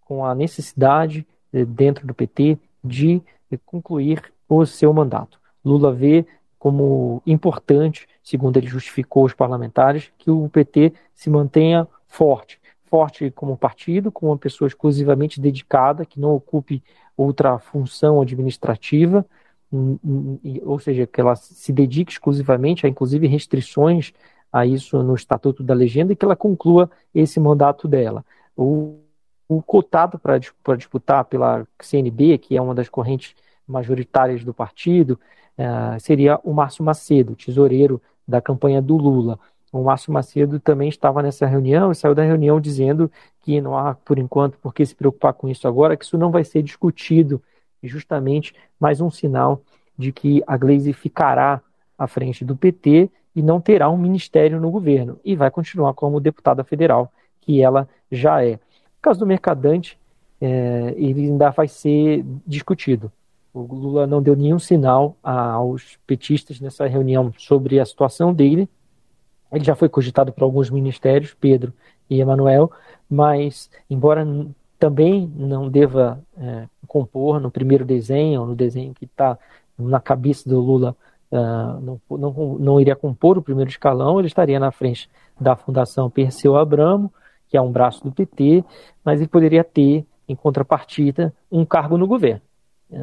com 0.02 0.26
a 0.26 0.36
necessidade 0.36 1.26
dentro 1.70 2.06
do 2.06 2.14
PT 2.14 2.58
de 2.84 3.22
concluir 3.66 4.22
o 4.48 4.66
seu 4.66 4.94
mandato. 4.94 5.40
Lula 5.64 5.94
vê 5.94 6.26
como 6.58 7.22
importante, 7.26 8.08
segundo 8.24 8.58
ele 8.58 8.68
justificou 8.68 9.26
os 9.26 9.34
parlamentares, 9.34 10.12
que 10.18 10.32
o 10.32 10.50
PT 10.50 10.94
se 11.14 11.30
mantenha 11.30 11.88
forte, 12.08 12.60
forte 12.86 13.30
como 13.32 13.58
partido, 13.58 14.12
com 14.12 14.28
uma 14.28 14.38
pessoa 14.38 14.68
exclusivamente 14.68 15.40
dedicada, 15.42 16.06
que 16.06 16.20
não 16.20 16.34
ocupe 16.34 16.84
outra 17.18 17.60
função 17.60 18.22
administrativa, 18.22 19.26
ou 20.64 20.80
seja, 20.80 21.06
que 21.06 21.20
ela 21.20 21.36
se 21.36 21.74
dedique 21.74 22.12
exclusivamente 22.12 22.86
a, 22.86 22.90
inclusive, 22.90 23.28
restrições 23.28 24.14
a 24.52 24.66
isso 24.66 25.02
no 25.04 25.16
Estatuto 25.16 25.64
da 25.64 25.74
Legenda 25.74 26.14
e 26.14 26.16
que 26.16 26.24
ela 26.24 26.36
conclua 26.36 26.90
esse 27.14 27.40
mandato 27.40 27.88
dela. 27.88 28.24
O, 28.56 29.00
o 29.48 29.62
cotado 29.62 30.18
para 30.18 30.38
disputar 30.78 31.26
pela 31.26 31.68
CNB, 31.82 32.38
que 32.38 32.56
é 32.56 32.62
uma 32.62 32.74
das 32.74 32.88
correntes 32.88 33.36
majoritárias 33.68 34.44
do 34.44 34.54
partido, 34.54 35.20
uh, 35.58 36.00
seria 36.00 36.40
o 36.44 36.54
Márcio 36.54 36.84
Macedo, 36.84 37.36
tesoureiro 37.36 38.02
da 38.28 38.42
campanha 38.42 38.82
do 38.82 38.98
Lula. 38.98 39.40
O 39.72 39.84
Márcio 39.84 40.12
Macedo 40.12 40.60
também 40.60 40.88
estava 40.88 41.22
nessa 41.22 41.46
reunião 41.46 41.92
e 41.92 41.96
saiu 41.96 42.16
da 42.16 42.24
reunião 42.24 42.62
dizendo 42.62 43.12
que 43.42 43.60
não 43.60 43.78
há, 43.78 43.94
por 43.94 44.18
enquanto, 44.18 44.58
por 44.60 44.74
que 44.74 44.86
se 44.86 44.96
preocupar 44.96 45.34
com 45.34 45.50
isso 45.50 45.68
agora, 45.68 45.98
que 45.98 46.06
isso 46.06 46.18
não 46.18 46.32
vai 46.32 46.44
ser 46.44 46.64
discutido. 46.64 47.42
E 47.84 47.88
justamente 47.88 48.56
mais 48.80 49.02
um 49.02 49.12
sinal 49.12 49.62
de 49.98 50.12
que 50.12 50.42
a 50.48 50.58
Gleisi 50.58 50.94
ficará 50.94 51.62
à 51.98 52.08
frente 52.08 52.44
do 52.44 52.56
PT 52.56 53.10
e 53.36 53.42
não 53.42 53.60
terá 53.60 53.90
um 53.90 53.98
ministério 53.98 54.60
no 54.60 54.72
governo 54.72 55.20
e 55.24 55.36
vai 55.36 55.52
continuar 55.52 55.94
como 55.94 56.20
deputada 56.20 56.64
federal, 56.64 57.12
que 57.42 57.62
ela 57.62 57.88
já 58.12 58.44
é. 58.44 58.54
No 58.54 59.02
caso 59.02 59.20
do 59.20 59.26
Mercadante, 59.26 60.00
é, 60.40 60.94
ele 60.98 61.26
ainda 61.26 61.50
vai 61.50 61.68
ser 61.68 62.26
discutido. 62.48 63.12
O 63.56 63.74
Lula 63.74 64.06
não 64.06 64.22
deu 64.22 64.36
nenhum 64.36 64.60
sinal 64.60 65.16
aos 65.24 65.98
petistas 66.06 66.60
nessa 66.60 66.86
reunião 66.88 67.34
sobre 67.38 67.80
a 67.80 67.86
situação 67.86 68.34
dele. 68.34 68.68
Ele 69.52 69.64
já 69.64 69.76
foi 69.76 69.88
cogitado 69.88 70.34
por 70.34 70.44
alguns 70.44 70.70
ministérios, 70.70 71.34
Pedro 71.34 71.74
e 72.10 72.20
Emanuel, 72.20 72.70
mas, 73.10 73.70
embora 73.90 74.28
também 74.78 75.32
não 75.36 75.70
deva 75.70 76.22
é, 76.38 76.68
compor 76.86 77.40
no 77.40 77.50
primeiro 77.50 77.86
desenho, 77.86 78.46
no 78.46 78.56
desenho 78.56 78.94
que 78.94 79.06
está 79.06 79.40
na 79.80 80.02
cabeça 80.02 80.50
do 80.50 80.60
Lula, 80.60 80.96
uh, 81.32 81.80
não, 81.82 82.02
não, 82.10 82.58
não 82.60 82.82
iria 82.82 82.96
compor 82.96 83.38
o 83.38 83.42
primeiro 83.42 83.70
escalão, 83.70 84.20
ele 84.20 84.28
estaria 84.28 84.60
na 84.60 84.72
frente 84.72 85.10
da 85.40 85.56
Fundação 85.56 86.10
Perseu 86.10 86.56
Abramo, 86.56 87.12
que 87.48 87.58
é 87.58 87.62
um 87.62 87.72
braço 87.72 88.04
do 88.04 88.12
PT, 88.12 88.64
mas 89.04 89.20
ele 89.20 89.30
poderia 89.30 89.64
ter, 89.64 90.06
em 90.28 90.36
contrapartida, 90.36 91.34
um 91.52 91.66
cargo 91.66 91.98
no 91.98 92.08
governo, 92.08 92.42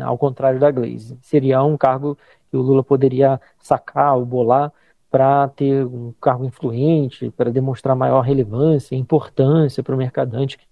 ao 0.01 0.17
contrário 0.17 0.59
da 0.59 0.71
Glaze. 0.71 1.19
Seria 1.21 1.63
um 1.63 1.77
cargo 1.77 2.17
que 2.51 2.57
o 2.57 2.63
Lula 2.63 2.83
poderia 2.83 3.41
sacar 3.59 4.17
ou 4.17 4.25
bolar 4.25 4.73
para 5.11 5.49
ter 5.49 5.85
um 5.85 6.15
cargo 6.21 6.45
influente, 6.45 7.31
para 7.31 7.51
demonstrar 7.51 7.95
maior 7.95 8.23
relevância, 8.23 8.97
importância 8.97 9.83
para 9.83 9.95
o 9.95 9.99
mercadante 9.99 10.57
que 10.57 10.65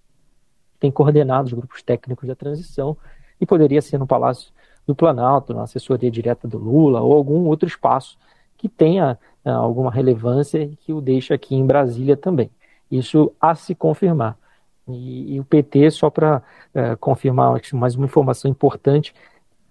tem 0.79 0.89
coordenado 0.89 1.45
os 1.45 1.53
grupos 1.53 1.83
técnicos 1.83 2.27
da 2.27 2.35
transição 2.35 2.97
e 3.39 3.45
poderia 3.45 3.81
ser 3.81 3.99
no 3.99 4.07
Palácio 4.07 4.51
do 4.85 4.95
Planalto, 4.95 5.53
na 5.53 5.63
assessoria 5.63 6.09
direta 6.09 6.47
do 6.47 6.57
Lula 6.57 7.01
ou 7.01 7.13
algum 7.13 7.45
outro 7.45 7.67
espaço 7.67 8.17
que 8.57 8.67
tenha 8.67 9.17
uh, 9.45 9.49
alguma 9.49 9.91
relevância 9.91 10.63
e 10.63 10.75
que 10.75 10.91
o 10.91 11.01
deixe 11.01 11.33
aqui 11.33 11.55
em 11.55 11.65
Brasília 11.65 12.17
também. 12.17 12.49
Isso 12.89 13.31
a 13.39 13.55
se 13.55 13.73
confirmar. 13.73 14.37
E, 14.93 15.35
e 15.35 15.39
o 15.39 15.45
PT, 15.45 15.91
só 15.91 16.09
para 16.09 16.37
uh, 16.75 16.97
confirmar 16.99 17.59
mais 17.73 17.95
uma 17.95 18.05
informação 18.05 18.49
importante 18.49 19.13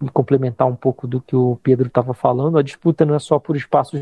e 0.03 0.09
complementar 0.09 0.67
um 0.67 0.77
pouco 0.77 1.07
do 1.07 1.21
que 1.21 1.37
o 1.37 1.59
Pedro 1.63 1.89
estava 1.89 2.15
falando, 2.15 2.59
a 2.59 2.63
disputa 2.63 3.05
não 3.05 3.15
é 3.15 3.19
só 3.19 3.39
por 3.39 3.57
espaços 3.57 4.01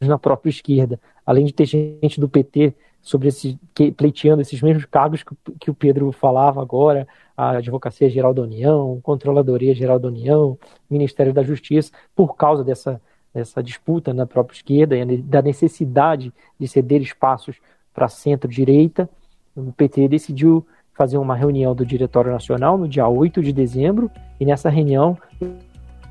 na 0.00 0.18
própria 0.18 0.50
esquerda, 0.50 1.00
além 1.24 1.44
de 1.44 1.52
ter 1.52 1.66
gente 1.66 2.20
do 2.20 2.28
PT 2.28 2.74
sobre 3.04 3.28
esse, 3.28 3.58
que, 3.74 3.92
pleiteando 3.92 4.40
esses 4.40 4.60
mesmos 4.62 4.86
cargos 4.86 5.22
que, 5.22 5.34
que, 5.60 5.70
o 5.70 5.74
Pedro 5.74 6.10
falava 6.10 6.62
agora, 6.62 7.06
a 7.36 7.58
Advocacia 7.58 8.08
Geral 8.08 8.32
da 8.32 8.42
União, 8.42 8.98
Controladoria 9.02 9.74
Geral 9.74 9.98
da 9.98 10.08
União, 10.08 10.58
Ministério 10.88 11.32
da 11.32 11.42
Justiça, 11.42 11.92
por 12.14 12.34
causa 12.34 12.64
dessa, 12.64 13.00
dessa 13.32 13.62
disputa 13.62 14.14
na 14.14 14.26
própria 14.26 14.56
esquerda 14.56 14.96
e 14.96 15.18
da 15.18 15.42
necessidade 15.42 16.32
de 16.58 16.66
ceder 16.66 17.02
espaços 17.02 17.56
para 17.92 18.08
centro-direita, 18.08 19.08
o 19.56 19.72
PT 19.72 20.08
decidiu 20.08 20.66
fazer 20.94 21.16
uma 21.18 21.36
reunião 21.36 21.74
do 21.74 21.86
Diretório 21.86 22.32
Nacional 22.32 22.76
no 22.76 22.88
dia 22.88 23.06
8 23.06 23.42
de 23.42 23.52
dezembro, 23.52 24.10
e 24.38 24.44
nessa 24.44 24.68
reunião 24.68 25.16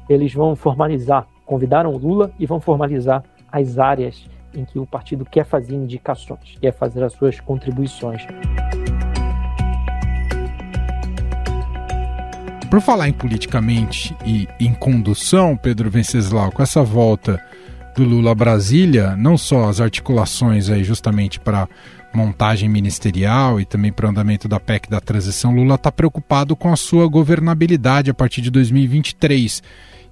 eles 0.09 0.33
vão 0.33 0.55
formalizar, 0.55 1.27
convidaram 1.45 1.93
o 1.93 1.97
Lula 1.97 2.31
e 2.39 2.45
vão 2.45 2.59
formalizar 2.59 3.23
as 3.51 3.77
áreas 3.77 4.25
em 4.53 4.65
que 4.65 4.79
o 4.79 4.85
partido 4.85 5.25
quer 5.25 5.45
fazer 5.45 5.75
indicações, 5.75 6.57
quer 6.61 6.73
fazer 6.73 7.03
as 7.03 7.13
suas 7.13 7.39
contribuições. 7.39 8.25
Por 12.69 12.81
falar 12.81 13.07
em 13.07 13.13
politicamente 13.13 14.15
e 14.25 14.47
em 14.59 14.73
condução, 14.73 15.55
Pedro 15.55 15.89
Venceslau, 15.89 16.51
com 16.51 16.63
essa 16.63 16.81
volta 16.81 17.39
do 17.95 18.03
Lula 18.03 18.31
a 18.31 18.35
Brasília, 18.35 19.15
não 19.15 19.37
só 19.37 19.69
as 19.69 19.79
articulações 19.79 20.69
aí 20.69 20.83
justamente 20.83 21.39
para 21.39 21.67
montagem 22.13 22.69
ministerial 22.69 23.59
e 23.59 23.65
também 23.65 23.91
para 23.91 24.07
o 24.07 24.09
andamento 24.09 24.47
da 24.47 24.59
PEC 24.59 24.89
da 24.89 25.01
transição, 25.01 25.53
Lula 25.53 25.75
está 25.75 25.91
preocupado 25.91 26.55
com 26.55 26.71
a 26.71 26.75
sua 26.75 27.07
governabilidade 27.07 28.11
a 28.11 28.13
partir 28.13 28.41
de 28.41 28.51
2023 28.51 29.61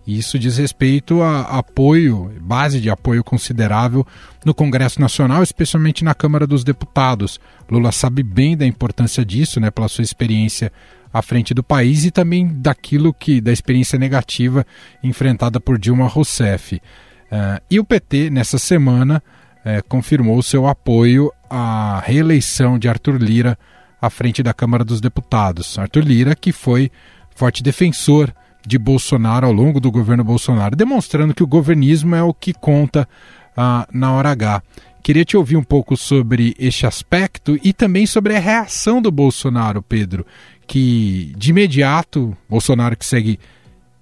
isso 0.06 0.40
diz 0.40 0.58
respeito 0.58 1.22
a 1.22 1.42
apoio, 1.42 2.32
base 2.42 2.82
de 2.82 2.90
apoio 2.90 3.24
considerável 3.24 4.06
no 4.44 4.54
Congresso 4.54 5.00
Nacional, 5.00 5.44
especialmente 5.44 6.04
na 6.04 6.16
Câmara 6.16 6.48
dos 6.48 6.64
Deputados. 6.64 7.40
Lula 7.70 7.92
sabe 7.92 8.24
bem 8.24 8.58
da 8.58 8.66
importância 8.66 9.24
disso, 9.24 9.60
né, 9.60 9.70
pela 9.70 9.88
sua 9.88 10.04
experiência 10.04 10.72
à 11.14 11.22
frente 11.22 11.54
do 11.54 11.64
país 11.64 12.04
e 12.04 12.12
também 12.12 12.48
daquilo 12.48 13.14
que 13.14 13.40
da 13.40 13.52
experiência 13.52 14.00
negativa 14.00 14.66
enfrentada 15.04 15.60
por 15.60 15.78
Dilma 15.78 16.08
Rousseff. 16.08 16.76
Uh, 16.76 17.62
e 17.70 17.80
o 17.80 17.86
PT 17.86 18.30
nessa 18.30 18.58
semana 18.58 19.22
uh, 19.60 19.88
confirmou 19.88 20.42
seu 20.42 20.68
apoio 20.68 21.32
à 21.52 22.00
reeleição 22.00 22.80
de 22.80 22.88
Arthur 22.88 23.18
Lira 23.18 23.60
à 24.02 24.10
frente 24.10 24.42
da 24.42 24.54
Câmara 24.54 24.86
dos 24.86 25.02
Deputados. 25.02 25.78
Arthur 25.78 26.04
Lira, 26.04 26.34
que 26.34 26.54
foi 26.54 26.90
forte 27.36 27.62
defensor 27.62 28.34
de 28.66 28.78
Bolsonaro 28.78 29.46
ao 29.46 29.52
longo 29.52 29.80
do 29.80 29.92
governo 29.92 30.24
Bolsonaro, 30.24 30.76
demonstrando 30.76 31.34
que 31.34 31.44
o 31.44 31.48
governismo 31.48 32.16
é 32.16 32.24
o 32.24 32.34
que 32.34 32.54
conta 32.54 33.08
ah, 33.56 33.86
na 33.92 34.14
hora 34.14 34.32
H. 34.32 34.64
Queria 35.04 35.26
te 35.26 35.36
ouvir 35.36 35.58
um 35.58 35.64
pouco 35.64 35.98
sobre 35.98 36.56
este 36.58 36.86
aspecto 36.86 37.60
e 37.62 37.74
também 37.74 38.06
sobre 38.06 38.36
a 38.36 38.40
reação 38.40 39.02
do 39.02 39.12
Bolsonaro, 39.12 39.82
Pedro, 39.82 40.26
que 40.66 41.34
de 41.36 41.50
imediato, 41.50 42.38
Bolsonaro 42.48 42.96
que 42.96 43.06
segue 43.06 43.40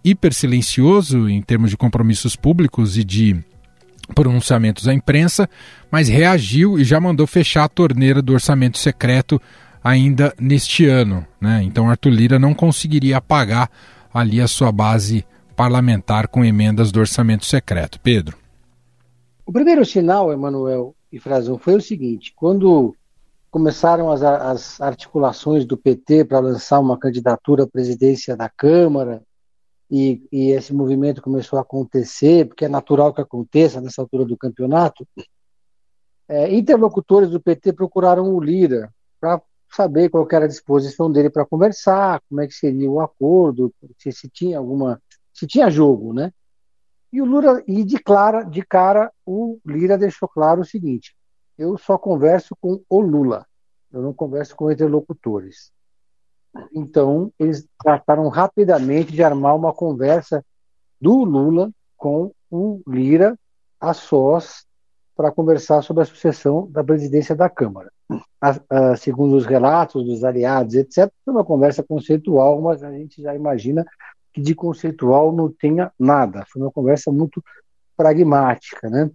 hiper 0.03 0.33
silencioso 0.33 1.27
em 1.27 1.41
termos 1.41 1.71
de 1.71 1.77
compromissos 1.77 2.35
públicos 2.35 2.97
e 2.97 3.03
de 3.03 3.37
pronunciamentos 4.13 4.87
à 4.87 4.93
imprensa, 4.93 5.49
mas 5.91 6.07
reagiu 6.07 6.79
e 6.79 6.83
já 6.83 6.99
mandou 6.99 7.25
fechar 7.25 7.63
a 7.63 7.69
torneira 7.69 8.21
do 8.21 8.33
orçamento 8.33 8.77
secreto 8.77 9.41
ainda 9.83 10.33
neste 10.39 10.85
ano. 10.85 11.25
Né? 11.39 11.63
Então 11.63 11.89
Arthur 11.89 12.09
Lira 12.09 12.39
não 12.39 12.53
conseguiria 12.53 13.17
apagar 13.17 13.69
ali 14.13 14.41
a 14.41 14.47
sua 14.47 14.71
base 14.71 15.25
parlamentar 15.55 16.27
com 16.27 16.43
emendas 16.43 16.91
do 16.91 16.99
orçamento 16.99 17.45
secreto. 17.45 17.99
Pedro. 18.01 18.37
O 19.45 19.51
primeiro 19.51 19.85
sinal, 19.85 20.31
Emanuel 20.31 20.95
e 21.11 21.19
Frazão, 21.19 21.57
foi 21.57 21.75
o 21.75 21.81
seguinte: 21.81 22.33
quando 22.35 22.95
começaram 23.49 24.11
as, 24.11 24.21
as 24.21 24.79
articulações 24.81 25.65
do 25.65 25.75
PT 25.75 26.25
para 26.25 26.39
lançar 26.39 26.79
uma 26.79 26.97
candidatura 26.97 27.63
à 27.63 27.67
presidência 27.67 28.37
da 28.37 28.47
Câmara, 28.47 29.21
e, 29.89 30.27
e, 30.31 30.51
esse 30.51 30.73
movimento 30.73 31.21
começou 31.21 31.57
a 31.57 31.63
acontecer, 31.63 32.47
porque 32.47 32.65
é 32.65 32.69
natural 32.69 33.13
que 33.13 33.21
aconteça 33.21 33.81
nessa 33.81 34.01
altura 34.01 34.25
do 34.25 34.37
campeonato, 34.37 35.07
é, 36.27 36.53
interlocutores 36.53 37.29
do 37.31 37.41
PT 37.41 37.73
procuraram 37.73 38.33
o 38.33 38.39
Lira 38.39 38.93
para 39.19 39.41
saber 39.71 40.09
qual 40.09 40.27
era 40.31 40.45
a 40.45 40.47
disposição 40.47 41.11
dele 41.11 41.29
para 41.29 41.45
conversar, 41.45 42.21
como 42.29 42.41
é 42.41 42.47
que 42.47 42.53
seria 42.53 42.89
o 42.89 42.99
acordo, 42.99 43.73
se, 43.97 44.11
se 44.11 44.29
tinha 44.29 44.59
alguma, 44.59 45.01
se 45.33 45.47
tinha 45.47 45.69
jogo, 45.69 46.13
né? 46.13 46.31
E 47.11 47.21
o 47.21 47.25
Lula 47.25 47.63
e 47.67 47.83
de, 47.83 47.97
clara, 47.97 48.43
de 48.43 48.61
cara 48.61 49.11
o 49.25 49.59
Lira 49.65 49.97
deixou 49.97 50.29
claro 50.29 50.61
o 50.61 50.65
seguinte: 50.65 51.15
eu 51.57 51.77
só 51.77 51.97
converso 51.97 52.55
com 52.61 52.81
o 52.87 53.01
Lula, 53.01 53.45
eu 53.91 54.01
não 54.01 54.13
converso 54.13 54.55
com 54.55 54.71
interlocutores. 54.71 55.71
Então, 56.73 57.31
eles 57.39 57.67
trataram 57.81 58.27
rapidamente 58.27 59.11
de 59.11 59.23
armar 59.23 59.55
uma 59.55 59.73
conversa 59.73 60.43
do 60.99 61.23
Lula 61.23 61.71
com 61.95 62.31
o 62.49 62.81
Lira 62.87 63.37
a 63.79 63.93
sós 63.93 64.65
para 65.15 65.31
conversar 65.31 65.81
sobre 65.81 66.03
a 66.03 66.05
sucessão 66.05 66.69
da 66.71 66.83
presidência 66.83 67.35
da 67.35 67.49
Câmara. 67.49 67.91
A, 68.41 68.55
a, 68.69 68.95
segundo 68.95 69.35
os 69.35 69.45
relatos 69.45 70.05
dos 70.05 70.23
aliados, 70.23 70.75
etc., 70.75 71.11
foi 71.23 71.33
uma 71.33 71.43
conversa 71.43 71.83
conceitual, 71.83 72.61
mas 72.61 72.83
a 72.83 72.91
gente 72.91 73.21
já 73.21 73.35
imagina 73.35 73.85
que 74.33 74.41
de 74.41 74.55
conceitual 74.55 75.31
não 75.31 75.51
tenha 75.51 75.91
nada. 75.99 76.45
Foi 76.47 76.61
uma 76.61 76.71
conversa 76.71 77.11
muito 77.11 77.43
pragmática. 77.97 78.89
Né? 78.89 79.11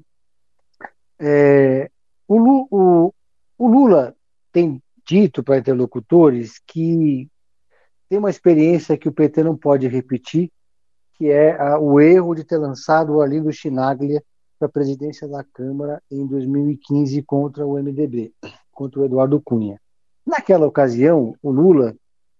É, 1.18 1.90
o, 2.29 2.66
o, 2.70 3.14
o 3.57 3.66
Lula 3.66 4.14
tem 4.53 4.83
dito 5.06 5.42
para 5.42 5.58
interlocutores 5.58 6.60
que 6.66 7.28
tem 8.08 8.18
uma 8.18 8.30
experiência 8.30 8.96
que 8.96 9.08
o 9.08 9.12
PT 9.12 9.42
não 9.42 9.56
pode 9.56 9.88
repetir, 9.88 10.50
que 11.14 11.30
é 11.30 11.60
a, 11.60 11.78
o 11.78 12.00
erro 12.00 12.34
de 12.34 12.44
ter 12.44 12.58
lançado 12.58 13.14
o 13.14 13.20
Arlindo 13.20 13.52
Chinaglia 13.52 14.22
para 14.58 14.66
a 14.66 14.72
presidência 14.72 15.28
da 15.28 15.44
Câmara 15.44 16.02
em 16.10 16.26
2015 16.26 17.22
contra 17.22 17.66
o 17.66 17.74
MDB, 17.74 18.32
contra 18.72 19.00
o 19.00 19.04
Eduardo 19.04 19.40
Cunha. 19.40 19.80
Naquela 20.26 20.66
ocasião, 20.66 21.34
o 21.42 21.50
Lula 21.50 21.94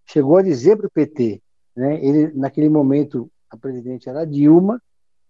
chegou 0.07 0.37
a 0.37 0.42
dizer 0.42 0.77
para 0.77 0.87
o 0.87 0.90
PT, 0.90 1.42
né, 1.77 2.05
ele, 2.05 2.33
naquele 2.35 2.68
momento 2.68 3.31
a 3.50 3.57
presidente 3.57 4.09
era 4.09 4.24
Dilma, 4.24 4.81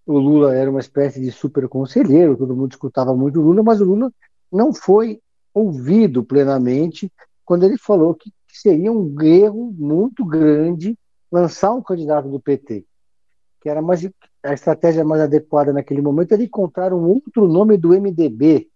o 0.06 0.18
Lula 0.18 0.54
era 0.54 0.70
uma 0.70 0.80
espécie 0.80 1.20
de 1.20 1.32
super 1.32 1.68
conselheiro, 1.68 2.36
todo 2.36 2.54
mundo 2.54 2.72
escutava 2.72 3.14
muito 3.14 3.40
o 3.40 3.42
Lula, 3.42 3.62
mas 3.62 3.80
o 3.80 3.84
Lula 3.84 4.12
não 4.52 4.72
foi 4.74 5.20
ouvido 5.54 6.24
plenamente 6.24 7.10
quando 7.44 7.64
ele 7.64 7.78
falou 7.78 8.14
que, 8.14 8.32
seria 8.48 8.92
um 8.92 9.20
erro 9.20 9.74
muito 9.76 10.24
grande 10.24 10.96
lançar 11.30 11.72
um 11.74 11.82
candidato 11.82 12.28
do 12.28 12.38
PT, 12.38 12.84
que 13.60 13.68
era 13.68 13.82
mais 13.82 14.08
a 14.44 14.52
estratégia 14.52 15.04
mais 15.04 15.20
adequada 15.20 15.72
naquele 15.72 16.00
momento 16.00 16.32
era 16.32 16.42
encontrar 16.42 16.92
um 16.92 17.02
outro 17.02 17.48
nome 17.48 17.76
do 17.76 17.88
MDB 17.88 18.68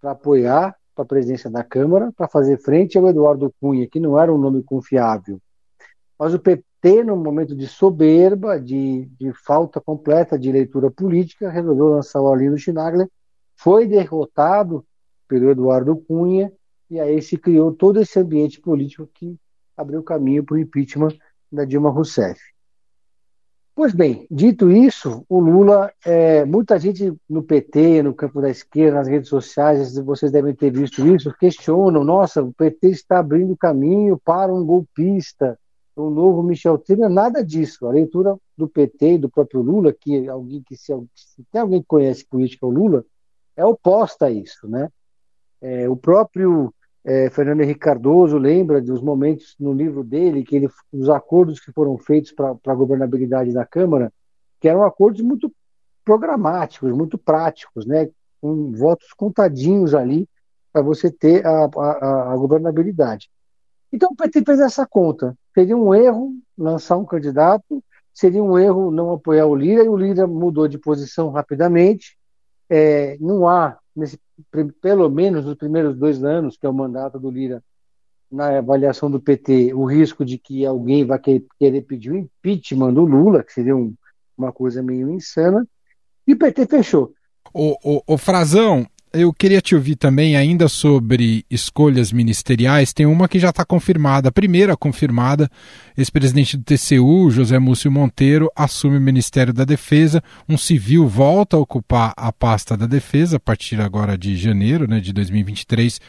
para 0.00 0.12
apoiar 0.12 0.74
para 0.94 1.04
a 1.04 1.06
presidência 1.06 1.50
da 1.50 1.62
Câmara, 1.62 2.12
para 2.16 2.28
fazer 2.28 2.56
frente 2.56 2.96
ao 2.96 3.06
Eduardo 3.08 3.52
Cunha, 3.60 3.86
que 3.86 4.00
não 4.00 4.18
era 4.18 4.32
um 4.32 4.38
nome 4.38 4.62
confiável. 4.62 5.38
Mas 6.18 6.32
o 6.32 6.38
PT, 6.38 7.04
no 7.04 7.16
momento 7.16 7.54
de 7.54 7.66
soberba, 7.66 8.58
de, 8.58 9.06
de 9.20 9.32
falta 9.44 9.80
completa 9.80 10.38
de 10.38 10.50
leitura 10.52 10.90
política, 10.90 11.50
resolveu 11.50 11.88
lançar 11.88 12.20
o 12.20 12.32
Arlindo 12.32 12.56
Schnagler, 12.56 13.08
foi 13.56 13.86
derrotado 13.86 14.84
pelo 15.28 15.50
Eduardo 15.50 15.96
Cunha, 15.96 16.52
e 16.90 17.00
aí 17.00 17.20
se 17.20 17.36
criou 17.36 17.72
todo 17.72 18.00
esse 18.00 18.18
ambiente 18.18 18.60
político 18.60 19.08
que 19.12 19.36
abriu 19.76 20.02
caminho 20.02 20.44
para 20.44 20.54
o 20.54 20.58
impeachment 20.58 21.16
da 21.50 21.64
Dilma 21.64 21.90
Rousseff. 21.90 22.40
Pois 23.76 23.92
bem, 23.92 24.24
dito 24.30 24.70
isso, 24.70 25.26
o 25.28 25.40
Lula, 25.40 25.92
é, 26.04 26.44
muita 26.44 26.78
gente 26.78 27.12
no 27.28 27.42
PT, 27.42 28.04
no 28.04 28.14
campo 28.14 28.40
da 28.40 28.48
esquerda, 28.48 28.98
nas 28.98 29.08
redes 29.08 29.28
sociais, 29.28 29.96
vocês 29.98 30.30
devem 30.30 30.54
ter 30.54 30.70
visto 30.70 31.04
isso, 31.04 31.34
questionam: 31.36 32.04
nossa, 32.04 32.40
o 32.40 32.52
PT 32.52 32.90
está 32.90 33.18
abrindo 33.18 33.56
caminho 33.56 34.16
para 34.24 34.54
um 34.54 34.64
golpista, 34.64 35.58
um 35.96 36.08
novo 36.08 36.40
Michel 36.40 36.78
Temer. 36.78 37.08
Nada 37.08 37.44
disso. 37.44 37.86
A 37.88 37.90
leitura 37.90 38.36
do 38.56 38.68
PT 38.68 39.14
e 39.14 39.18
do 39.18 39.28
próprio 39.28 39.60
Lula, 39.60 39.92
que 39.92 40.28
alguém 40.28 40.62
que 40.62 40.76
se, 40.76 40.92
se 41.12 41.44
tem 41.50 41.60
alguém 41.60 41.80
que 41.80 41.88
conhece 41.88 42.24
política, 42.24 42.64
o 42.64 42.70
Lula, 42.70 43.04
é 43.56 43.64
oposta 43.64 44.26
a 44.26 44.30
isso, 44.30 44.68
né? 44.68 44.88
É, 45.64 45.88
o 45.88 45.96
próprio 45.96 46.74
é, 47.02 47.30
Fernando 47.30 47.62
Henrique 47.62 47.80
Cardoso 47.80 48.36
lembra 48.36 48.82
dos 48.82 49.00
momentos 49.00 49.56
no 49.58 49.72
livro 49.72 50.04
dele, 50.04 50.44
que 50.44 50.56
ele, 50.56 50.68
os 50.92 51.08
acordos 51.08 51.58
que 51.58 51.72
foram 51.72 51.96
feitos 51.96 52.32
para 52.32 52.54
a 52.66 52.74
governabilidade 52.74 53.50
da 53.50 53.64
Câmara, 53.64 54.12
que 54.60 54.68
eram 54.68 54.82
acordos 54.82 55.22
muito 55.22 55.50
programáticos, 56.04 56.92
muito 56.92 57.16
práticos, 57.16 57.86
né, 57.86 58.10
com 58.42 58.72
votos 58.72 59.14
contadinhos 59.14 59.94
ali 59.94 60.28
para 60.70 60.82
você 60.82 61.10
ter 61.10 61.46
a, 61.46 61.64
a, 61.64 62.32
a, 62.34 62.36
governabilidade. 62.36 63.30
Então 63.90 64.10
o 64.12 64.16
PT 64.16 64.42
fez 64.44 64.60
essa 64.60 64.86
conta. 64.86 65.34
Seria 65.54 65.76
um 65.78 65.94
erro 65.94 66.34
lançar 66.58 66.98
um 66.98 67.06
candidato, 67.06 67.82
seria 68.12 68.42
um 68.42 68.58
erro 68.58 68.90
não 68.90 69.14
apoiar 69.14 69.46
o 69.46 69.54
Lira, 69.54 69.82
e 69.82 69.88
o 69.88 69.96
Lira 69.96 70.26
mudou 70.26 70.68
de 70.68 70.76
posição 70.76 71.30
rapidamente. 71.30 72.18
É, 72.68 73.16
não 73.18 73.48
há 73.48 73.78
nesse, 73.94 74.18
pelo 74.80 75.08
menos 75.08 75.44
nos 75.44 75.56
primeiros 75.56 75.96
dois 75.96 76.22
anos, 76.24 76.56
que 76.56 76.66
é 76.66 76.68
o 76.68 76.74
mandato 76.74 77.18
do 77.18 77.30
Lira, 77.30 77.62
na 78.30 78.58
avaliação 78.58 79.10
do 79.10 79.20
PT, 79.20 79.72
o 79.74 79.84
risco 79.84 80.24
de 80.24 80.38
que 80.38 80.66
alguém 80.66 81.04
vai 81.04 81.18
querer 81.18 81.82
pedir 81.82 82.10
o 82.10 82.16
impeachment 82.16 82.92
do 82.92 83.04
Lula, 83.04 83.44
que 83.44 83.52
seria 83.52 83.76
um, 83.76 83.94
uma 84.36 84.52
coisa 84.52 84.82
meio 84.82 85.10
insana, 85.10 85.66
e 86.26 86.32
o 86.32 86.38
PT 86.38 86.66
fechou. 86.66 87.12
O, 87.52 87.76
o, 87.84 88.02
o 88.14 88.18
Frazão, 88.18 88.86
eu 89.14 89.32
queria 89.32 89.60
te 89.60 89.74
ouvir 89.74 89.94
também 89.94 90.36
ainda 90.36 90.68
sobre 90.68 91.46
escolhas 91.48 92.12
ministeriais. 92.12 92.92
Tem 92.92 93.06
uma 93.06 93.28
que 93.28 93.38
já 93.38 93.50
está 93.50 93.64
confirmada, 93.64 94.28
a 94.28 94.32
primeira 94.32 94.76
confirmada. 94.76 95.48
Ex-presidente 95.96 96.56
do 96.56 96.64
TCU, 96.64 97.30
José 97.30 97.58
Múcio 97.58 97.90
Monteiro, 97.90 98.50
assume 98.56 98.98
o 98.98 99.00
Ministério 99.00 99.52
da 99.52 99.64
Defesa. 99.64 100.22
Um 100.48 100.58
civil 100.58 101.06
volta 101.06 101.56
a 101.56 101.60
ocupar 101.60 102.12
a 102.16 102.32
pasta 102.32 102.76
da 102.76 102.86
Defesa 102.86 103.36
a 103.36 103.40
partir 103.40 103.80
agora 103.80 104.18
de 104.18 104.36
janeiro 104.36 104.88
né, 104.88 104.98
de 105.00 105.12
2023 105.12 106.00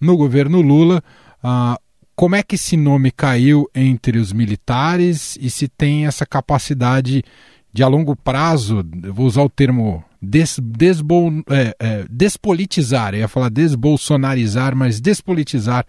no 0.00 0.16
governo 0.16 0.62
Lula. 0.62 1.02
Ah, 1.42 1.78
como 2.14 2.34
é 2.34 2.42
que 2.42 2.54
esse 2.54 2.76
nome 2.76 3.10
caiu 3.10 3.68
entre 3.74 4.18
os 4.18 4.32
militares 4.32 5.36
e 5.38 5.50
se 5.50 5.68
tem 5.68 6.06
essa 6.06 6.24
capacidade 6.24 7.22
de 7.70 7.82
a 7.82 7.88
longo 7.88 8.16
prazo, 8.16 8.82
vou 9.12 9.26
usar 9.26 9.42
o 9.42 9.50
termo 9.50 10.02
des, 10.20 10.58
desbol, 10.58 11.30
é, 11.50 11.74
é, 11.78 12.04
despolitizar, 12.10 13.14
eu 13.14 13.20
ia 13.20 13.28
falar 13.28 13.48
desbolsonarizar, 13.48 14.74
mas 14.76 15.00
despolitizar 15.00 15.84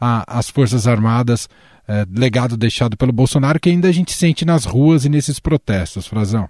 a, 0.00 0.38
as 0.38 0.48
Forças 0.48 0.86
Armadas, 0.86 1.48
é, 1.86 2.04
legado 2.10 2.56
deixado 2.56 2.96
pelo 2.96 3.12
Bolsonaro, 3.12 3.60
que 3.60 3.70
ainda 3.70 3.88
a 3.88 3.92
gente 3.92 4.12
sente 4.12 4.44
nas 4.44 4.64
ruas 4.64 5.04
e 5.04 5.08
nesses 5.08 5.40
protestos, 5.40 6.06
Frazão. 6.06 6.48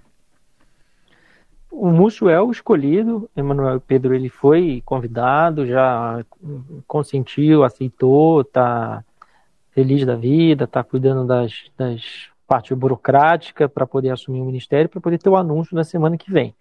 O 1.71 1.89
Múcio 1.89 2.27
é 2.27 2.41
o 2.41 2.51
escolhido, 2.51 3.29
Emanuel 3.37 3.79
Pedro, 3.79 4.13
ele 4.13 4.27
foi 4.27 4.81
convidado, 4.83 5.65
já 5.65 6.25
consentiu, 6.85 7.63
aceitou, 7.63 8.41
está 8.41 9.03
feliz 9.71 10.05
da 10.05 10.15
vida, 10.15 10.65
está 10.65 10.83
cuidando 10.83 11.25
das, 11.25 11.53
das 11.77 12.01
parte 12.49 12.73
burocrática 12.73 13.69
para 13.69 13.85
poder 13.85 14.09
assumir 14.09 14.41
o 14.41 14.45
ministério, 14.45 14.89
para 14.89 14.99
poder 14.99 15.19
ter 15.19 15.29
o 15.29 15.37
anúncio 15.37 15.75
na 15.75 15.83
semana 15.83 16.17
que 16.17 16.31
vem. 16.31 16.53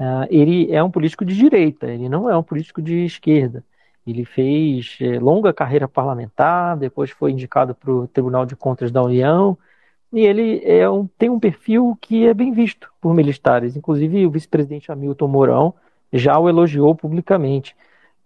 Uh, 0.00 0.26
ele 0.30 0.72
é 0.72 0.82
um 0.82 0.90
político 0.90 1.24
de 1.24 1.36
direita, 1.36 1.86
ele 1.86 2.08
não 2.08 2.28
é 2.30 2.36
um 2.36 2.42
político 2.42 2.80
de 2.80 3.04
esquerda. 3.04 3.62
Ele 4.06 4.24
fez 4.24 4.96
eh, 5.00 5.20
longa 5.20 5.52
carreira 5.52 5.86
parlamentar, 5.86 6.76
depois 6.78 7.10
foi 7.10 7.32
indicado 7.32 7.74
para 7.74 7.92
o 7.92 8.08
Tribunal 8.08 8.46
de 8.46 8.56
Contas 8.56 8.90
da 8.90 9.02
União, 9.02 9.58
e 10.10 10.20
ele 10.20 10.62
é 10.64 10.88
um, 10.88 11.06
tem 11.06 11.28
um 11.28 11.38
perfil 11.38 11.96
que 12.00 12.26
é 12.26 12.32
bem 12.32 12.50
visto 12.50 12.90
por 12.98 13.14
militares. 13.14 13.76
Inclusive, 13.76 14.26
o 14.26 14.30
vice-presidente 14.30 14.90
Hamilton 14.90 15.28
Mourão 15.28 15.74
já 16.10 16.38
o 16.38 16.48
elogiou 16.48 16.94
publicamente. 16.94 17.76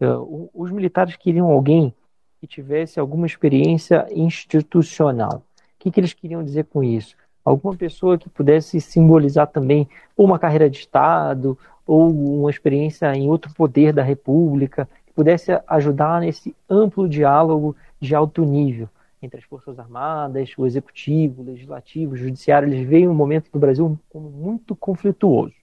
Uh, 0.01 0.49
os 0.55 0.71
militares 0.71 1.17
queriam 1.17 1.51
alguém 1.51 1.93
que 2.41 2.47
tivesse 2.47 3.01
alguma 3.01 3.27
experiência 3.27 4.07
institucional 4.13 5.43
que, 5.85 5.91
que 5.91 6.01
eles 6.01 6.15
queriam 6.15 6.43
dizer 6.43 6.65
com 6.65 6.83
isso? 6.83 7.15
Alguma 7.45 7.77
pessoa 7.77 8.17
que 8.17 8.29
pudesse 8.29 8.81
simbolizar 8.81 9.47
também 9.47 9.89
uma 10.17 10.39
carreira 10.39 10.71
de 10.71 10.79
Estado 10.79 11.59
ou 11.87 12.11
uma 12.41 12.51
experiência 12.51 13.15
em 13.15 13.29
outro 13.29 13.53
poder 13.53 13.93
da 13.93 14.03
República, 14.03 14.89
que 15.07 15.13
pudesse 15.13 15.53
ajudar 15.67 16.21
nesse 16.21 16.57
amplo 16.69 17.09
diálogo 17.09 17.77
de 18.01 18.15
alto 18.15 18.45
nível 18.45 18.89
entre 19.25 19.39
as 19.39 19.45
Forças 19.45 19.79
Armadas, 19.79 20.53
o 20.57 20.67
Executivo, 20.67 21.43
o 21.43 21.47
Legislativo, 21.47 22.13
o 22.13 22.17
Judiciário. 22.17 22.69
Eles 22.69 22.87
veem 22.87 23.09
um 23.09 23.15
momento 23.15 23.51
do 23.51 23.59
Brasil 23.59 23.99
como 24.11 24.29
muito 24.31 24.77
conflituoso. 24.77 25.55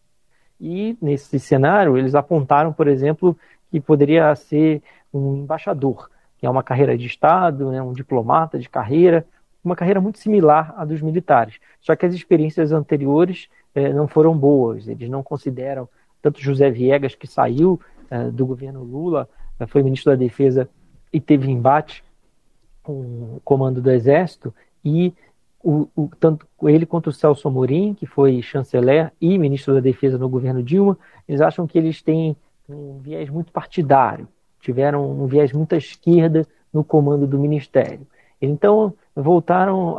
E 0.60 0.98
nesse 1.02 1.39
cenário, 1.39 1.98
eles 1.98 2.15
apontaram, 2.15 2.74
por 2.74 2.88
exemplo, 2.88 3.38
que 3.70 3.80
poderia 3.80 4.36
ser 4.36 4.82
um 5.13 5.38
embaixador, 5.38 6.10
que 6.38 6.46
é 6.46 6.50
uma 6.50 6.63
carreira 6.63 6.98
de 6.98 7.06
Estado, 7.06 7.72
né, 7.72 7.82
um 7.82 7.94
diplomata 7.94 8.60
de 8.60 8.70
carreira, 8.70 9.26
uma 9.63 9.76
carreira 9.76 10.02
muito 10.02 10.19
similar 10.19 10.74
à 10.78 10.86
dos 10.86 11.02
militares. 11.02 11.60
Só 11.80 11.95
que 11.95 12.06
as 12.06 12.13
experiências 12.13 12.71
anteriores 12.71 13.47
eh, 13.76 13.93
não 13.93 14.08
foram 14.08 14.38
boas. 14.38 14.88
Eles 14.88 15.10
não 15.10 15.24
consideram 15.24 15.88
tanto 16.21 16.41
José 16.41 16.69
Viegas, 16.69 17.15
que 17.15 17.28
saiu 17.28 17.80
eh, 18.10 18.30
do 18.30 18.45
governo 18.45 18.84
Lula, 18.84 19.28
eh, 19.60 19.65
foi 19.65 19.84
ministro 19.84 20.12
da 20.12 20.17
Defesa 20.17 20.69
e 21.12 21.19
teve 21.19 21.50
embate 21.50 22.04
com 22.84 22.93
o 22.93 23.41
comando 23.43 23.82
do 23.82 23.91
Exército, 23.91 24.54
e 24.84 25.13
o, 25.63 25.88
o, 25.95 26.10
tanto 26.19 26.47
ele 26.63 26.86
quanto 26.86 27.08
o 27.08 27.13
Celso 27.13 27.47
Amorim, 27.47 27.93
que 27.93 28.06
foi 28.06 28.41
chanceler 28.41 29.12
e 29.21 29.38
ministro 29.38 29.74
da 29.74 29.80
Defesa 29.80 30.17
no 30.17 30.28
governo 30.28 30.63
Dilma, 30.63 30.97
eles 31.28 31.41
acham 31.41 31.67
que 31.67 31.78
eles 31.78 32.02
têm 32.02 32.36
um 32.67 32.97
viés 33.00 33.30
muito 33.30 33.52
partidário, 33.52 34.28
tiveram 34.60 35.10
um 35.12 35.28
viés 35.28 35.52
muito 35.52 35.74
à 35.74 35.78
esquerda 35.78 36.47
no 36.74 36.84
comando 36.84 37.28
do 37.28 37.38
ministério. 37.38 38.08
Então, 38.41 38.93
voltaram 39.15 39.97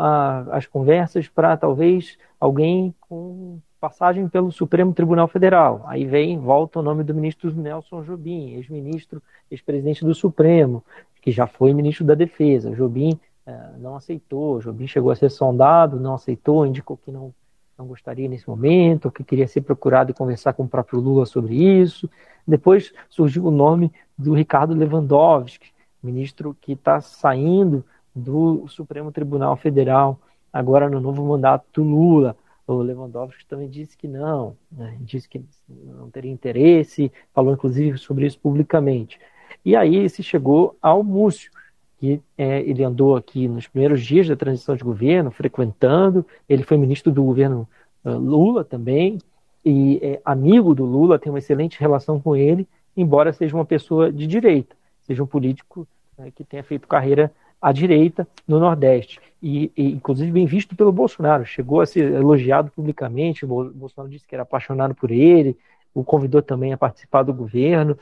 as 0.51 0.67
conversas 0.67 1.29
para 1.29 1.57
talvez 1.57 2.19
alguém 2.41 2.95
com 3.01 3.61
passagem 3.81 4.29
pelo 4.29 4.53
Supremo 4.53 4.93
Tribunal 4.93 5.27
Federal. 5.27 5.83
Aí 5.87 6.05
vem, 6.05 6.39
volta 6.39 6.79
o 6.79 6.83
nome 6.83 7.03
do 7.03 7.15
ministro 7.15 7.53
Nelson 7.53 8.03
Jobim, 8.03 8.55
ex-ministro, 8.55 9.23
ex-presidente 9.51 10.05
do 10.05 10.15
Supremo, 10.15 10.85
que 11.21 11.33
já 11.33 11.47
foi 11.47 11.75
ministro 11.75 12.05
da 12.05 12.15
Defesa. 12.15 12.71
Jobim 12.71 13.19
eh, 13.45 13.71
não 13.79 13.97
aceitou, 13.97 14.61
Jobim 14.61 14.87
chegou 14.87 15.11
a 15.11 15.17
ser 15.17 15.31
sondado, 15.31 15.99
não 15.99 16.15
aceitou, 16.15 16.65
indicou 16.65 16.97
que 16.97 17.11
não, 17.11 17.35
não 17.77 17.87
gostaria 17.87 18.29
nesse 18.29 18.49
momento, 18.49 19.11
que 19.11 19.25
queria 19.25 19.49
ser 19.49 19.63
procurado 19.63 20.13
e 20.13 20.15
conversar 20.15 20.53
com 20.53 20.63
o 20.63 20.69
próprio 20.69 21.01
Lula 21.01 21.27
sobre 21.27 21.55
isso. 21.55 22.09
Depois 22.47 22.93
surgiu 23.11 23.47
o 23.47 23.51
nome 23.51 23.93
do 24.17 24.33
Ricardo 24.33 24.75
Lewandowski, 24.75 25.73
ministro 26.01 26.57
que 26.61 26.73
está 26.73 27.01
saindo 27.01 27.85
do 28.15 28.67
Supremo 28.69 29.11
Tribunal 29.11 29.57
Federal, 29.57 30.21
agora 30.53 30.89
no 30.89 31.01
novo 31.01 31.25
mandato 31.25 31.65
do 31.73 31.83
Lula. 31.83 32.37
O 32.67 32.75
Lewandowski 32.75 33.45
também 33.47 33.69
disse 33.69 33.97
que 33.97 34.07
não, 34.07 34.57
né? 34.71 34.97
disse 35.01 35.29
que 35.29 35.45
não 35.69 36.09
teria 36.11 36.31
interesse, 36.31 37.13
falou 37.35 37.53
inclusive 37.53 37.99
sobre 37.99 38.27
isso 38.27 38.39
publicamente. 38.39 39.19
E 39.65 39.75
aí 39.75 40.09
se 40.09 40.23
chegou 40.23 40.77
ao 40.81 41.03
Múcio, 41.03 41.51
que 41.99 42.21
é, 42.37 42.61
ele 42.61 42.83
andou 42.83 43.17
aqui 43.17 43.47
nos 43.47 43.67
primeiros 43.67 44.03
dias 44.03 44.27
da 44.27 44.37
transição 44.37 44.75
de 44.75 44.83
governo, 44.83 45.31
frequentando, 45.31 46.27
ele 46.49 46.63
foi 46.63 46.77
ministro 46.77 47.13
do 47.13 47.23
governo 47.23 47.69
uh, 48.05 48.11
Lula 48.19 48.65
também, 48.65 49.19
e 49.65 50.01
é 50.03 50.21
amigo 50.25 50.75
do 50.75 50.85
Lula, 50.85 51.19
tem 51.19 51.31
uma 51.31 51.39
excelente 51.39 51.79
relação 51.79 52.21
com 52.21 52.35
ele, 52.35 52.67
embora 52.97 53.33
seja 53.33 53.55
uma 53.55 53.65
pessoa 53.65 54.11
de 54.13 54.27
direita, 54.27 54.75
seja 55.03 55.23
um 55.23 55.27
político 55.27 55.87
né, 56.19 56.33
que 56.35 56.43
tenha 56.43 56.65
feito 56.65 56.89
carreira 56.89 57.33
à 57.63 57.71
direita 57.71 58.27
no 58.47 58.59
Nordeste. 58.59 59.21
E, 59.41 59.71
e, 59.77 59.93
inclusive 59.93 60.31
bem 60.33 60.45
visto 60.45 60.75
pelo 60.75 60.93
Bolsonaro. 60.93 61.47
Chegou 61.47 61.81
a 61.81 61.87
ser 61.87 62.13
elogiado 62.13 62.71
publicamente. 62.75 63.45
O 63.45 63.49
Bolsonaro 63.71 64.11
disse 64.11 64.27
que 64.27 64.35
era 64.35 64.43
apaixonado 64.43 64.95
por 64.95 65.13
ele, 65.13 65.57
o 65.95 66.03
convidou 66.03 66.43
também 66.43 66.73
a 66.73 66.77
participar 66.77 67.23
do 67.23 67.33
governo, 67.33 67.97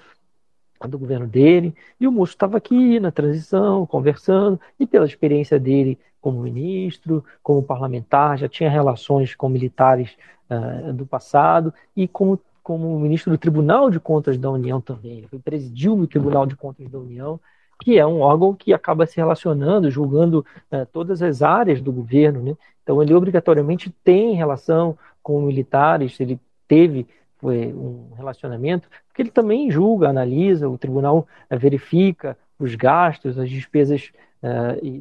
do 0.88 0.98
governo 0.98 1.26
dele. 1.26 1.74
E 2.00 2.06
o 2.08 2.12
Múcio 2.12 2.34
estava 2.34 2.56
aqui 2.56 2.98
na 2.98 3.10
transição, 3.10 3.84
conversando, 3.86 4.58
e 4.78 4.86
pela 4.86 5.04
experiência 5.04 5.58
dele 5.58 5.98
como 6.20 6.40
ministro, 6.40 7.24
como 7.42 7.62
parlamentar, 7.62 8.38
já 8.38 8.48
tinha 8.48 8.70
relações 8.70 9.34
com 9.34 9.48
militares 9.48 10.16
uh, 10.50 10.92
do 10.92 11.06
passado 11.06 11.72
e 11.96 12.06
como 12.08 12.38
como 12.62 13.00
ministro 13.00 13.32
do 13.32 13.38
Tribunal 13.38 13.90
de 13.90 13.98
Contas 13.98 14.38
da 14.38 14.50
União 14.50 14.80
também. 14.80 15.26
Ele 15.32 15.42
presidiu 15.42 15.98
o 15.98 16.06
Tribunal 16.06 16.46
de 16.46 16.54
Contas 16.54 16.88
da 16.88 16.98
União 16.98 17.40
que 17.80 17.98
é 17.98 18.06
um 18.06 18.20
órgão 18.20 18.54
que 18.54 18.72
acaba 18.72 19.06
se 19.06 19.16
relacionando, 19.16 19.90
julgando 19.90 20.44
uh, 20.70 20.86
todas 20.92 21.22
as 21.22 21.42
áreas 21.42 21.80
do 21.80 21.90
governo. 21.90 22.42
Né? 22.42 22.54
Então, 22.82 23.02
ele 23.02 23.14
obrigatoriamente 23.14 23.90
tem 24.04 24.34
relação 24.34 24.96
com 25.22 25.40
militares, 25.40 26.20
ele 26.20 26.38
teve 26.68 27.06
foi, 27.38 27.72
um 27.72 28.10
relacionamento, 28.16 28.88
porque 29.08 29.22
ele 29.22 29.30
também 29.30 29.70
julga, 29.70 30.10
analisa, 30.10 30.68
o 30.68 30.76
tribunal 30.76 31.26
uh, 31.50 31.58
verifica 31.58 32.36
os 32.58 32.74
gastos, 32.74 33.38
as 33.38 33.48
despesas 33.48 34.12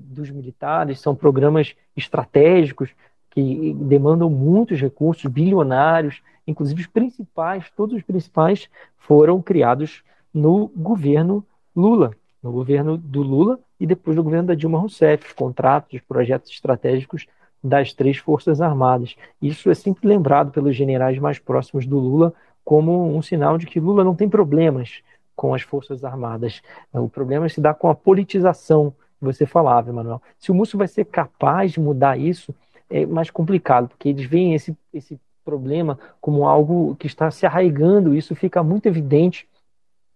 dos 0.03 0.29
militares, 0.29 0.99
são 0.99 1.15
programas 1.15 1.73
estratégicos 1.95 2.89
que 3.29 3.73
demandam 3.73 4.29
muitos 4.29 4.81
recursos, 4.81 5.31
bilionários, 5.31 6.21
inclusive 6.45 6.81
os 6.81 6.87
principais, 6.87 7.71
todos 7.73 7.95
os 7.95 8.03
principais 8.03 8.67
foram 8.97 9.41
criados 9.41 10.03
no 10.33 10.67
governo 10.75 11.45
Lula 11.73 12.11
no 12.41 12.51
governo 12.51 12.97
do 12.97 13.21
Lula 13.21 13.59
e 13.79 13.85
depois 13.85 14.15
no 14.15 14.23
governo 14.23 14.47
da 14.47 14.55
Dilma 14.55 14.79
Rousseff, 14.79 15.33
contratos, 15.35 15.99
projetos 16.01 16.51
estratégicos 16.51 17.25
das 17.63 17.93
três 17.93 18.17
Forças 18.17 18.61
Armadas. 18.61 19.15
Isso 19.41 19.69
é 19.69 19.75
sempre 19.75 20.07
lembrado 20.07 20.51
pelos 20.51 20.75
generais 20.75 21.17
mais 21.19 21.39
próximos 21.39 21.85
do 21.85 21.99
Lula 21.99 22.33
como 22.63 23.15
um 23.15 23.21
sinal 23.21 23.57
de 23.57 23.65
que 23.65 23.79
Lula 23.79 24.03
não 24.03 24.15
tem 24.15 24.29
problemas 24.29 25.01
com 25.35 25.53
as 25.53 25.61
Forças 25.61 26.03
Armadas. 26.03 26.61
O 26.93 27.09
problema 27.09 27.47
se 27.49 27.59
dá 27.59 27.73
com 27.73 27.89
a 27.89 27.95
politização 27.95 28.93
que 29.19 29.25
você 29.25 29.45
falava, 29.45 29.89
Emanuel. 29.89 30.21
Se 30.37 30.51
o 30.51 30.55
Múcio 30.55 30.77
vai 30.77 30.87
ser 30.87 31.05
capaz 31.05 31.73
de 31.73 31.79
mudar 31.79 32.17
isso, 32.17 32.53
é 32.89 33.05
mais 33.05 33.29
complicado, 33.29 33.89
porque 33.89 34.09
eles 34.09 34.25
veem 34.25 34.53
esse, 34.53 34.75
esse 34.93 35.19
problema 35.43 35.99
como 36.21 36.47
algo 36.47 36.95
que 36.95 37.07
está 37.07 37.29
se 37.29 37.45
arraigando, 37.45 38.15
isso 38.15 38.35
fica 38.35 38.63
muito 38.63 38.85
evidente 38.85 39.47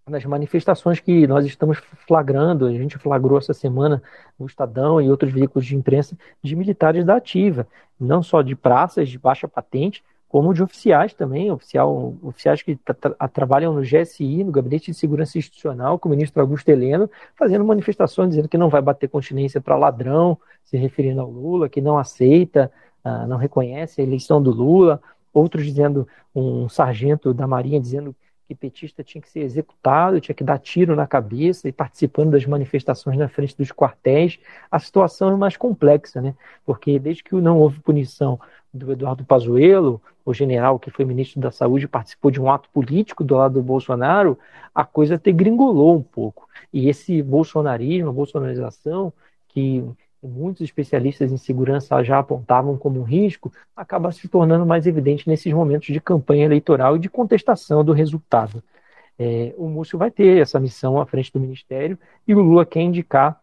nas 0.07 0.25
manifestações 0.25 0.99
que 0.99 1.25
nós 1.27 1.45
estamos 1.45 1.77
flagrando, 2.05 2.65
a 2.65 2.71
gente 2.71 2.97
flagrou 2.97 3.37
essa 3.37 3.53
semana 3.53 4.03
o 4.37 4.45
Estadão 4.45 5.01
e 5.01 5.09
outros 5.09 5.31
veículos 5.31 5.65
de 5.65 5.75
imprensa 5.75 6.17
de 6.41 6.55
militares 6.55 7.05
da 7.05 7.15
ativa, 7.15 7.65
não 7.99 8.21
só 8.21 8.41
de 8.41 8.55
praças 8.55 9.07
de 9.07 9.17
baixa 9.17 9.47
patente, 9.47 10.03
como 10.27 10.53
de 10.53 10.63
oficiais 10.63 11.13
também, 11.13 11.51
oficial, 11.51 12.15
oficiais 12.23 12.61
que 12.63 12.75
tra 12.75 12.95
trabalham 13.27 13.71
no 13.71 13.81
GSI, 13.81 14.43
no 14.43 14.51
Gabinete 14.51 14.91
de 14.91 14.97
Segurança 14.97 15.37
Institucional, 15.37 15.99
com 15.99 16.09
o 16.09 16.11
ministro 16.11 16.41
Augusto 16.41 16.67
Heleno, 16.69 17.09
fazendo 17.35 17.63
manifestações 17.63 18.31
dizendo 18.31 18.49
que 18.49 18.57
não 18.57 18.67
vai 18.67 18.81
bater 18.81 19.07
continência 19.07 19.61
para 19.61 19.77
ladrão, 19.77 20.37
se 20.63 20.75
referindo 20.75 21.21
ao 21.21 21.29
Lula, 21.29 21.69
que 21.69 21.79
não 21.79 21.99
aceita, 21.99 22.71
uh, 23.05 23.27
não 23.27 23.37
reconhece 23.37 24.01
a 24.01 24.03
eleição 24.03 24.41
do 24.41 24.49
Lula, 24.49 24.99
outros 25.31 25.65
dizendo, 25.65 26.07
um 26.35 26.67
sargento 26.67 27.31
da 27.31 27.45
Marinha 27.45 27.79
dizendo 27.79 28.15
que 28.47 28.53
petista 28.53 29.03
tinha 29.03 29.21
que 29.21 29.29
ser 29.29 29.41
executado, 29.41 30.19
tinha 30.19 30.35
que 30.35 30.43
dar 30.43 30.59
tiro 30.59 30.95
na 30.95 31.07
cabeça 31.07 31.67
e 31.67 31.71
participando 31.71 32.31
das 32.31 32.45
manifestações 32.45 33.17
na 33.17 33.27
frente 33.27 33.57
dos 33.57 33.71
quartéis. 33.71 34.39
A 34.69 34.79
situação 34.79 35.31
é 35.31 35.35
mais 35.35 35.57
complexa, 35.57 36.21
né? 36.21 36.35
Porque 36.65 36.99
desde 36.99 37.23
que 37.23 37.35
não 37.35 37.59
houve 37.59 37.79
punição 37.79 38.39
do 38.73 38.91
Eduardo 38.91 39.23
Pazuello, 39.23 40.01
o 40.25 40.33
general 40.33 40.79
que 40.79 40.89
foi 40.89 41.05
ministro 41.05 41.39
da 41.39 41.51
Saúde, 41.51 41.87
participou 41.87 42.31
de 42.31 42.41
um 42.41 42.49
ato 42.49 42.69
político 42.69 43.23
do 43.23 43.35
lado 43.35 43.55
do 43.55 43.63
Bolsonaro, 43.63 44.37
a 44.73 44.83
coisa 44.83 45.15
até 45.15 45.31
gringolou 45.31 45.97
um 45.97 46.03
pouco. 46.03 46.47
E 46.71 46.89
esse 46.89 47.21
bolsonarismo, 47.21 48.09
a 48.09 48.13
bolsonarização, 48.13 49.13
que 49.49 49.83
muitos 50.27 50.61
especialistas 50.61 51.31
em 51.31 51.37
segurança 51.37 52.03
já 52.03 52.19
apontavam 52.19 52.77
como 52.77 52.99
um 52.99 53.03
risco, 53.03 53.51
acaba 53.75 54.11
se 54.11 54.27
tornando 54.27 54.65
mais 54.65 54.87
evidente 54.87 55.27
nesses 55.27 55.51
momentos 55.53 55.87
de 55.87 55.99
campanha 55.99 56.45
eleitoral 56.45 56.95
e 56.95 56.99
de 56.99 57.09
contestação 57.09 57.83
do 57.83 57.93
resultado. 57.93 58.63
É, 59.17 59.53
o 59.57 59.67
Múcio 59.67 59.97
vai 59.97 60.09
ter 60.09 60.41
essa 60.41 60.59
missão 60.59 60.99
à 60.99 61.05
frente 61.05 61.31
do 61.31 61.39
Ministério 61.39 61.97
e 62.27 62.33
o 62.33 62.41
Lula 62.41 62.65
quer 62.65 62.81
indicar 62.81 63.39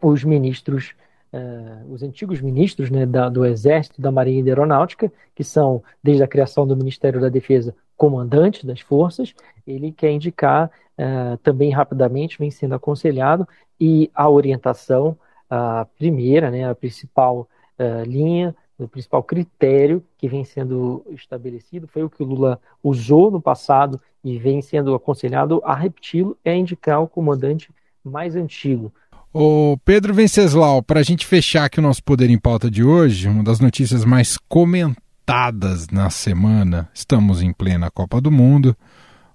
os 0.00 0.24
ministros, 0.24 0.94
uh, 1.32 1.92
os 1.92 2.02
antigos 2.02 2.40
ministros 2.40 2.90
né, 2.90 3.06
da, 3.06 3.28
do 3.28 3.44
Exército, 3.44 4.00
da 4.00 4.10
Marinha 4.10 4.40
e 4.40 4.42
da 4.42 4.50
Aeronáutica, 4.50 5.12
que 5.34 5.44
são, 5.44 5.82
desde 6.02 6.22
a 6.22 6.28
criação 6.28 6.66
do 6.66 6.76
Ministério 6.76 7.20
da 7.20 7.28
Defesa, 7.28 7.74
comandantes 7.96 8.64
das 8.64 8.80
forças, 8.80 9.34
ele 9.66 9.92
quer 9.92 10.10
indicar 10.10 10.70
uh, 10.98 11.36
também 11.38 11.70
rapidamente, 11.70 12.38
vem 12.38 12.50
sendo 12.50 12.74
aconselhado, 12.74 13.46
e 13.80 14.10
a 14.14 14.28
orientação 14.28 15.16
a 15.54 15.86
primeira, 15.96 16.50
né, 16.50 16.68
a 16.68 16.74
principal 16.74 17.48
uh, 17.78 18.02
linha, 18.04 18.54
o 18.76 18.88
principal 18.88 19.22
critério 19.22 20.02
que 20.18 20.26
vem 20.26 20.44
sendo 20.44 21.04
estabelecido 21.10 21.86
foi 21.86 22.02
o 22.02 22.10
que 22.10 22.22
o 22.22 22.26
Lula 22.26 22.60
usou 22.82 23.30
no 23.30 23.40
passado 23.40 24.00
e 24.22 24.36
vem 24.36 24.60
sendo 24.60 24.94
aconselhado 24.94 25.62
a 25.64 25.74
repeti-lo, 25.74 26.36
é 26.44 26.56
indicar 26.56 27.00
o 27.00 27.08
comandante 27.08 27.70
mais 28.02 28.34
antigo. 28.34 28.92
O 29.32 29.76
Pedro 29.84 30.12
Venceslau, 30.12 30.82
para 30.82 31.00
a 31.00 31.02
gente 31.02 31.26
fechar 31.26 31.64
aqui 31.64 31.78
o 31.78 31.82
nosso 31.82 32.02
Poder 32.02 32.30
em 32.30 32.38
Pauta 32.38 32.70
de 32.70 32.82
hoje, 32.82 33.28
uma 33.28 33.44
das 33.44 33.60
notícias 33.60 34.04
mais 34.04 34.36
comentadas 34.48 35.88
na 35.88 36.10
semana, 36.10 36.88
estamos 36.92 37.42
em 37.42 37.52
plena 37.52 37.90
Copa 37.90 38.20
do 38.20 38.30
Mundo. 38.30 38.76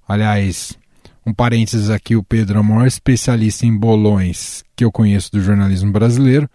Aliás, 0.08 0.78
um 1.26 1.34
parênteses 1.34 1.90
aqui, 1.90 2.16
o 2.16 2.24
Pedro 2.24 2.58
é 2.58 2.62
o 2.62 2.64
maior 2.64 2.88
especialista 2.88 3.66
em 3.66 3.76
bolões 3.76 4.64
que 4.76 4.84
eu 4.84 4.92
conheço 4.92 5.32
do 5.32 5.42
jornalismo 5.42 5.92
brasileiro. 5.92 6.50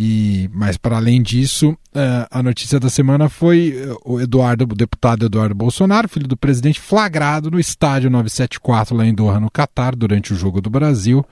E, 0.00 0.48
mas 0.52 0.76
para 0.76 0.96
além 0.96 1.20
disso, 1.20 1.76
eh, 1.92 2.28
a 2.30 2.40
notícia 2.40 2.78
da 2.78 2.88
semana 2.88 3.28
foi 3.28 3.74
eh, 3.76 3.96
o 4.04 4.20
Eduardo, 4.20 4.62
o 4.62 4.76
deputado 4.76 5.26
Eduardo 5.26 5.56
Bolsonaro, 5.56 6.08
filho 6.08 6.28
do 6.28 6.36
presidente, 6.36 6.78
flagrado 6.78 7.50
no 7.50 7.58
estádio 7.58 8.08
974 8.08 8.96
lá 8.96 9.04
em 9.04 9.12
Doha, 9.12 9.40
no 9.40 9.50
Catar, 9.50 9.96
durante 9.96 10.32
o 10.32 10.36
jogo 10.36 10.60
do 10.60 10.70
Brasil 10.70 11.26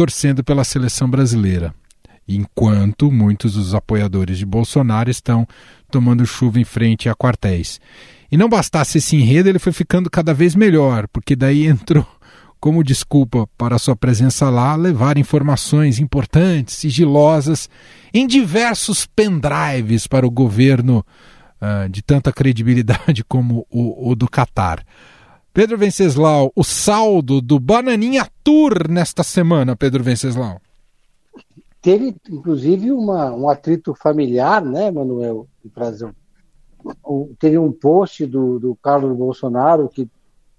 torcendo 0.00 0.42
pela 0.42 0.64
seleção 0.64 1.10
brasileira, 1.10 1.74
enquanto 2.26 3.12
muitos 3.12 3.52
dos 3.52 3.74
apoiadores 3.74 4.38
de 4.38 4.46
Bolsonaro 4.46 5.10
estão 5.10 5.46
tomando 5.90 6.24
chuva 6.24 6.58
em 6.58 6.64
frente 6.64 7.06
a 7.06 7.14
quartéis. 7.14 7.78
E 8.30 8.36
não 8.36 8.48
bastasse 8.48 8.98
esse 8.98 9.16
enredo, 9.16 9.48
ele 9.48 9.58
foi 9.58 9.72
ficando 9.72 10.08
cada 10.08 10.32
vez 10.32 10.54
melhor, 10.54 11.08
porque 11.08 11.34
daí 11.34 11.66
entrou 11.68 12.06
como 12.60 12.84
desculpa 12.84 13.48
para 13.56 13.78
sua 13.78 13.96
presença 13.96 14.50
lá 14.50 14.76
levar 14.76 15.16
informações 15.16 15.98
importantes, 15.98 16.76
sigilosas, 16.76 17.70
em 18.12 18.26
diversos 18.26 19.06
pendrives 19.06 20.06
para 20.06 20.26
o 20.26 20.30
governo 20.30 21.04
uh, 21.60 21.88
de 21.88 22.02
tanta 22.02 22.30
credibilidade 22.30 23.24
como 23.28 23.66
o, 23.70 24.10
o 24.10 24.14
do 24.14 24.28
Catar. 24.28 24.84
Pedro 25.52 25.78
Venceslau, 25.78 26.52
o 26.54 26.62
saldo 26.62 27.40
do 27.40 27.58
Bananinha 27.58 28.28
Tour 28.44 28.88
nesta 28.88 29.24
semana, 29.24 29.74
Pedro 29.74 30.04
Venceslau. 30.04 30.60
Teve, 31.82 32.14
inclusive, 32.28 32.92
uma, 32.92 33.32
um 33.32 33.48
atrito 33.48 33.94
familiar, 33.94 34.62
né, 34.62 34.90
Manuel 34.90 35.48
Brasil? 35.74 36.14
Teve 37.38 37.58
um 37.58 37.72
post 37.72 38.26
do, 38.26 38.58
do 38.58 38.76
Carlos 38.76 39.16
Bolsonaro, 39.16 39.88
que 39.88 40.08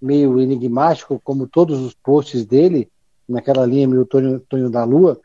meio 0.02 0.40
enigmático, 0.40 1.22
como 1.24 1.48
todos 1.48 1.80
os 1.80 1.94
posts 1.94 2.46
dele, 2.46 2.90
naquela 3.28 3.66
linha 3.66 3.88
meio 3.88 4.06
Tonho, 4.06 4.40
Tonho 4.42 4.70
da 4.70 4.84
Lua, 4.84 5.20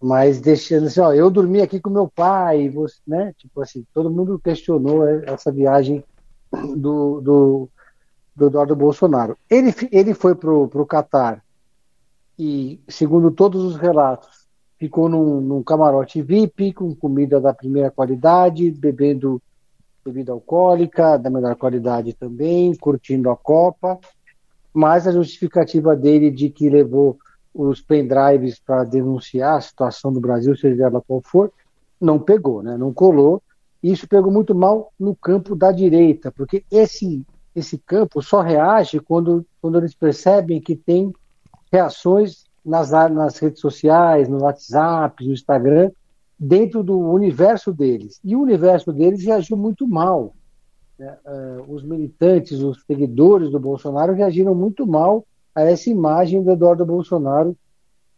mas 0.00 0.40
deixando 0.40 0.86
assim, 0.86 1.00
ó, 1.00 1.12
eu 1.12 1.30
dormi 1.30 1.60
aqui 1.60 1.80
com 1.80 1.90
meu 1.90 2.08
pai, 2.08 2.68
você, 2.68 2.96
né? 3.06 3.32
Tipo 3.38 3.62
assim, 3.62 3.84
todo 3.92 4.10
mundo 4.10 4.38
questionou 4.38 5.06
essa 5.06 5.50
viagem 5.52 6.04
do, 6.76 7.20
do 7.20 7.68
do 8.34 8.46
Eduardo 8.46 8.74
Bolsonaro. 8.74 9.36
Ele, 9.48 9.74
ele 9.90 10.14
foi 10.14 10.34
para 10.34 10.50
o 10.50 10.86
Catar 10.86 11.42
e, 12.38 12.80
segundo 12.88 13.30
todos 13.30 13.62
os 13.62 13.76
relatos, 13.76 14.46
ficou 14.78 15.08
num, 15.08 15.40
num, 15.40 15.62
camarote 15.62 16.22
VIP, 16.22 16.72
com 16.72 16.94
comida 16.94 17.40
da 17.40 17.54
primeira 17.54 17.90
qualidade, 17.90 18.70
bebendo 18.70 19.40
bebida 20.04 20.32
alcoólica 20.32 21.16
da 21.16 21.30
melhor 21.30 21.54
qualidade 21.56 22.12
também, 22.12 22.74
curtindo 22.74 23.30
a 23.30 23.36
Copa, 23.36 23.98
mas 24.72 25.06
a 25.06 25.12
justificativa 25.12 25.94
dele 25.94 26.30
de 26.30 26.50
que 26.50 26.68
levou 26.68 27.18
os 27.54 27.80
pendrives 27.80 28.58
para 28.58 28.84
denunciar 28.84 29.56
a 29.56 29.60
situação 29.60 30.12
do 30.12 30.20
Brasil, 30.20 30.56
seja 30.56 30.84
ela 30.84 31.02
qual 31.02 31.20
for, 31.20 31.52
não 32.00 32.18
pegou, 32.18 32.62
né? 32.62 32.76
não 32.76 32.92
colou. 32.92 33.42
Isso 33.82 34.08
pegou 34.08 34.32
muito 34.32 34.54
mal 34.54 34.92
no 34.98 35.14
campo 35.14 35.54
da 35.54 35.70
direita, 35.70 36.30
porque 36.32 36.64
esse 36.70 37.24
esse 37.54 37.78
campo 37.78 38.22
só 38.22 38.40
reage 38.40 38.98
quando, 38.98 39.46
quando 39.60 39.78
eles 39.78 39.94
percebem 39.94 40.60
que 40.60 40.74
tem 40.74 41.12
reações 41.70 42.44
nas, 42.64 42.90
nas 42.90 43.38
redes 43.38 43.60
sociais, 43.60 44.28
no 44.28 44.42
WhatsApp, 44.42 45.24
no 45.24 45.32
Instagram, 45.32 45.90
dentro 46.42 46.82
do 46.82 46.98
universo 46.98 47.72
deles. 47.72 48.18
E 48.24 48.34
o 48.34 48.40
universo 48.40 48.92
deles 48.92 49.24
reagiu 49.24 49.56
muito 49.56 49.86
mal. 49.86 50.34
Né? 50.98 51.16
Uh, 51.24 51.72
os 51.72 51.84
militantes, 51.84 52.60
os 52.60 52.82
seguidores 52.84 53.50
do 53.50 53.60
Bolsonaro 53.60 54.12
reagiram 54.12 54.52
muito 54.52 54.84
mal 54.84 55.24
a 55.54 55.62
essa 55.62 55.88
imagem 55.88 56.42
do 56.42 56.50
Eduardo 56.50 56.84
Bolsonaro 56.84 57.56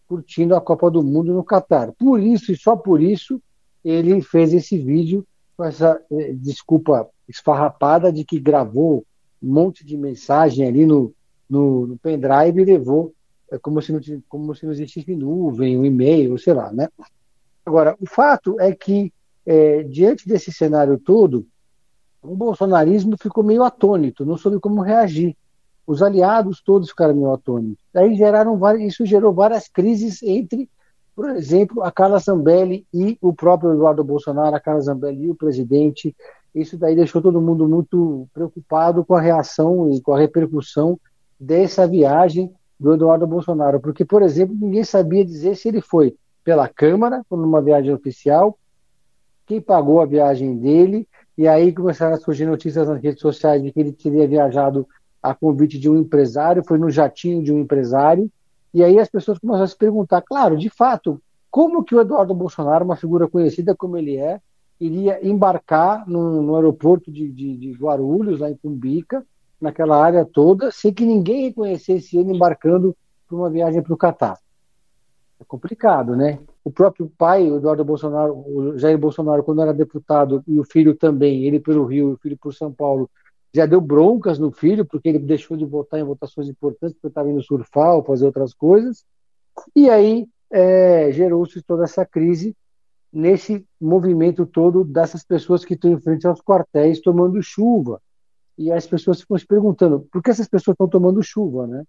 curtindo 0.09 0.57
a 0.57 0.61
Copa 0.61 0.91
do 0.91 1.03
Mundo 1.03 1.35
no 1.35 1.45
Catar. 1.45 1.93
Por 1.93 2.19
isso, 2.19 2.51
e 2.51 2.57
só 2.57 2.75
por 2.75 3.03
isso, 3.03 3.41
ele 3.85 4.21
fez 4.23 4.55
esse 4.55 4.79
vídeo 4.79 5.27
com 5.55 5.65
essa 5.65 6.01
eh, 6.11 6.33
desculpa 6.33 7.09
esfarrapada 7.29 8.11
de 8.11 8.25
que 8.25 8.39
gravou 8.39 9.05
um 9.43 9.53
monte 9.53 9.85
de 9.85 9.97
mensagem 9.97 10.67
ali 10.67 10.87
no, 10.87 11.13
no, 11.49 11.87
no 11.87 11.99
pendrive 11.99 12.61
e 12.61 12.65
levou 12.65 13.13
é 13.51 13.59
como 13.59 13.81
se, 13.83 13.93
não, 13.93 14.01
como 14.29 14.55
se 14.55 14.65
não 14.65 14.73
existisse 14.73 15.15
nuvem, 15.15 15.79
um 15.79 15.85
e-mail, 15.85 16.39
sei 16.39 16.55
lá, 16.55 16.73
né? 16.73 16.89
Agora, 17.65 17.97
o 18.01 18.07
fato 18.07 18.61
é 18.61 18.73
que, 18.75 19.13
é, 19.47 19.83
diante 19.83 20.29
desse 20.29 20.53
cenário 20.53 20.99
todo, 20.99 21.47
o 22.23 22.35
bolsonarismo 22.35 23.17
ficou 23.21 23.45
meio 23.45 23.63
atônito, 23.63 24.25
não 24.25 24.37
soube 24.37 24.59
como 24.59 24.81
reagir. 24.81 25.37
Os 25.87 26.03
aliados 26.03 26.63
todos 26.63 26.89
ficaram 26.89 27.15
meio 27.15 27.33
atônitos. 27.33 27.85
Aí 27.95 28.15
geraram 28.15 28.57
várias, 28.57 28.93
isso 28.93 29.05
gerou 29.05 29.33
várias 29.33 29.69
crises 29.69 30.23
entre, 30.23 30.69
por 31.15 31.29
exemplo, 31.31 31.83
a 31.83 31.93
Carla 31.93 32.19
Zambelli 32.19 32.87
e 32.93 33.19
o 33.21 33.35
próprio 33.35 33.75
Eduardo 33.75 34.03
Bolsonaro, 34.03 34.57
a 34.57 34.61
Carla 34.61 34.81
Zambelli 34.81 35.25
e 35.25 35.31
o 35.31 35.35
presidente, 35.35 36.15
isso 36.55 36.79
daí 36.79 36.95
deixou 36.95 37.21
todo 37.21 37.41
mundo 37.41 37.69
muito 37.69 38.29
preocupado 38.33 39.05
com 39.05 39.15
a 39.15 39.21
reação 39.21 39.91
e 39.91 40.01
com 40.01 40.15
a 40.15 40.19
repercussão 40.19 40.99
dessa 41.39 41.87
viagem 41.87 42.51
do 42.79 42.95
Eduardo 42.95 43.27
Bolsonaro, 43.27 43.81
porque, 43.81 44.05
por 44.05 44.23
exemplo, 44.23 44.57
ninguém 44.59 44.85
sabia 44.85 45.25
dizer 45.25 45.57
se 45.57 45.69
ele 45.69 45.81
foi 45.81 46.17
pela 46.45 46.69
Câmara, 46.69 47.25
numa 47.31 47.63
viagem 47.63 47.93
oficial, 47.93 48.59
quem 49.47 49.61
pagou 49.61 50.01
a 50.01 50.07
viagem 50.07 50.57
dele, 50.57 51.09
e 51.37 51.49
aí 51.49 51.73
começaram 51.73 52.15
a 52.15 52.19
surgir 52.19 52.47
notícias 52.47 52.87
nas 52.87 53.03
redes 53.03 53.21
sociais 53.21 53.63
de 53.63 53.73
que 53.73 53.81
ele 53.81 53.93
teria 53.93 54.29
viajado 54.29 54.87
a 55.23 55.35
convite 55.35 55.79
de 55.79 55.89
um 55.89 55.97
empresário, 55.97 56.63
foi 56.65 56.79
no 56.79 56.91
jatinho 56.91 57.43
de 57.43 57.53
um 57.53 57.59
empresário, 57.59 58.31
e 58.73 58.85
aí 58.85 58.99
as 58.99 59.09
pessoas 59.09 59.39
começaram 59.39 59.65
a 59.65 59.69
se 59.69 59.77
perguntar, 59.77 60.21
claro, 60.23 60.57
de 60.57 60.69
fato, 60.69 61.21
como 61.51 61.85
que 61.85 61.95
o 61.95 62.01
Eduardo 62.01 62.35
Bolsonaro, 62.35 62.85
uma 62.85 62.97
figura 62.97 63.29
conhecida 63.29 63.75
como 63.75 63.97
ele 63.97 64.17
é, 64.17 64.41
iria 64.79 65.27
embarcar 65.27 66.09
no, 66.09 66.43
no 66.43 66.57
aeroporto 66.57 67.11
de, 67.11 67.31
de, 67.31 67.57
de, 67.57 67.73
Guarulhos, 67.73 68.41
lá 68.41 68.51
em 68.51 68.57
Cumbica, 68.57 69.25
naquela 69.61 70.03
área 70.03 70.25
toda, 70.25 70.71
sem 70.71 70.93
que 70.93 71.07
ninguém 71.07 71.45
reconhecesse 71.45 72.19
ele 72.19 72.33
embarcando 72.33 72.95
para 73.27 73.37
uma 73.37 73.49
viagem 73.49 73.83
para 73.83 73.95
o 73.95 73.97
Catar. 73.97 74.39
É 75.45 75.47
complicado, 75.47 76.17
né? 76.17 76.39
O 76.65 76.71
próprio 76.71 77.13
pai, 77.19 77.51
o 77.51 77.59
Eduardo 77.59 77.85
Bolsonaro, 77.85 78.33
o 78.35 78.79
Jair 78.79 78.97
Bolsonaro, 78.97 79.45
quando 79.45 79.61
era 79.61 79.75
deputado, 79.75 80.43
e 80.49 80.59
o 80.59 80.65
filho 80.65 80.97
também, 80.97 81.45
ele 81.45 81.61
pelo 81.61 81.85
Rio 81.85 82.11
e 82.11 82.13
o 82.15 82.17
filho 82.17 82.39
por 82.41 82.55
São 82.55 82.73
Paulo, 82.73 83.11
já 83.55 83.67
deu 83.67 83.79
broncas 83.79 84.39
no 84.39 84.51
filho, 84.51 84.87
porque 84.87 85.11
ele 85.11 85.19
deixou 85.19 85.55
de 85.55 85.67
votar 85.67 86.01
em 86.01 86.05
votações 86.05 86.49
importantes, 86.49 86.95
porque 86.95 87.09
estava 87.09 87.31
indo 87.31 87.43
surfar 87.43 87.95
ou 87.95 88.03
fazer 88.03 88.25
outras 88.25 88.55
coisas. 88.55 89.05
E 89.77 89.91
aí 89.91 90.27
é, 90.51 91.13
gerou-se 91.13 91.61
toda 91.63 91.85
essa 91.85 92.07
crise 92.07 92.57
nesse 93.13 93.65
movimento 93.79 94.47
todo 94.47 94.83
dessas 94.83 95.23
pessoas 95.23 95.63
que 95.63 95.75
estão 95.75 95.93
em 95.93 96.01
frente 96.01 96.27
aos 96.27 96.41
quartéis 96.41 97.01
tomando 97.01 97.41
chuva. 97.43 98.01
E 98.57 98.73
as 98.73 98.87
pessoas 98.87 99.21
ficam 99.21 99.37
se 99.37 99.47
perguntando 99.47 100.09
por 100.11 100.23
que 100.23 100.31
essas 100.31 100.49
pessoas 100.49 100.75
estão 100.75 100.89
tomando 100.89 101.23
chuva, 101.23 101.67
né? 101.67 101.85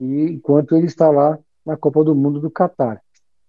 E 0.00 0.22
enquanto 0.24 0.74
ele 0.76 0.86
está 0.86 1.08
lá 1.08 1.38
na 1.66 1.76
Copa 1.76 2.04
do 2.04 2.14
Mundo 2.14 2.40
do 2.40 2.50
Catar. 2.50 3.00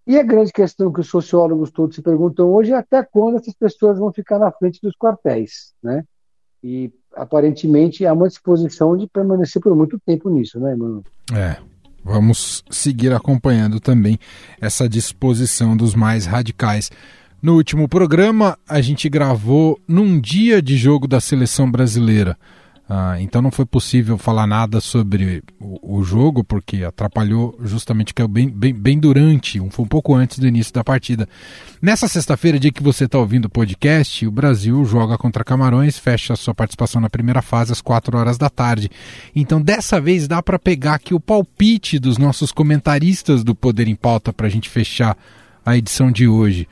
E 0.05 0.17
a 0.17 0.23
grande 0.23 0.51
questão 0.51 0.91
que 0.91 1.01
os 1.01 1.07
sociólogos 1.07 1.69
todos 1.69 1.95
se 1.95 2.01
perguntam 2.01 2.51
hoje 2.51 2.71
é 2.71 2.75
até 2.75 3.03
quando 3.03 3.37
essas 3.37 3.53
pessoas 3.53 3.99
vão 3.99 4.11
ficar 4.11 4.39
na 4.39 4.51
frente 4.51 4.79
dos 4.81 4.95
quartéis, 4.95 5.73
né? 5.83 6.03
E 6.63 6.91
aparentemente 7.13 8.05
há 8.05 8.13
uma 8.13 8.27
disposição 8.27 8.95
de 8.95 9.07
permanecer 9.07 9.61
por 9.61 9.75
muito 9.75 9.99
tempo 10.05 10.29
nisso, 10.29 10.59
né, 10.59 10.75
Mano? 10.75 11.03
É, 11.33 11.57
Vamos 12.07 12.63
seguir 12.69 13.11
acompanhando 13.11 13.81
também 13.81 14.17
essa 14.61 14.87
disposição 14.87 15.75
dos 15.75 15.93
mais 15.93 16.25
radicais. 16.25 16.89
No 17.41 17.55
último 17.55 17.85
programa, 17.89 18.57
a 18.65 18.79
gente 18.79 19.09
gravou 19.09 19.77
num 19.85 20.17
dia 20.17 20.61
de 20.61 20.77
jogo 20.77 21.05
da 21.05 21.19
seleção 21.19 21.69
brasileira. 21.69 22.37
Ah, 22.89 23.17
então 23.19 23.41
não 23.41 23.51
foi 23.51 23.65
possível 23.65 24.17
falar 24.17 24.47
nada 24.47 24.79
sobre 24.79 25.43
o, 25.59 25.97
o 25.99 26.03
jogo, 26.03 26.41
porque 26.41 26.85
atrapalhou 26.85 27.59
justamente 27.61 28.13
que 28.13 28.21
é 28.21 28.27
bem, 28.27 28.49
bem, 28.49 28.73
bem 28.73 28.97
durante, 28.97 29.59
um, 29.59 29.69
foi 29.69 29.83
um 29.83 29.87
pouco 29.87 30.15
antes 30.15 30.39
do 30.39 30.47
início 30.47 30.73
da 30.73 30.85
partida. 30.85 31.27
Nessa 31.81 32.07
sexta-feira, 32.07 32.57
dia 32.57 32.71
que 32.71 32.81
você 32.81 33.03
está 33.03 33.17
ouvindo 33.17 33.45
o 33.45 33.49
podcast, 33.49 34.25
o 34.25 34.31
Brasil 34.31 34.85
joga 34.85 35.17
contra 35.17 35.43
Camarões, 35.43 35.99
fecha 35.99 36.33
sua 36.37 36.55
participação 36.55 37.01
na 37.01 37.09
primeira 37.09 37.41
fase 37.41 37.73
às 37.73 37.81
4 37.81 38.17
horas 38.17 38.37
da 38.37 38.49
tarde. 38.49 38.89
Então 39.35 39.61
dessa 39.61 39.99
vez 39.99 40.25
dá 40.25 40.41
para 40.41 40.57
pegar 40.57 40.93
aqui 40.93 41.13
o 41.13 41.19
palpite 41.19 41.99
dos 41.99 42.17
nossos 42.17 42.53
comentaristas 42.53 43.43
do 43.43 43.53
Poder 43.53 43.89
em 43.89 43.95
Pauta 43.95 44.31
para 44.31 44.47
a 44.47 44.49
gente 44.49 44.69
fechar 44.69 45.17
a 45.65 45.75
edição 45.75 46.09
de 46.09 46.25
hoje. 46.25 46.69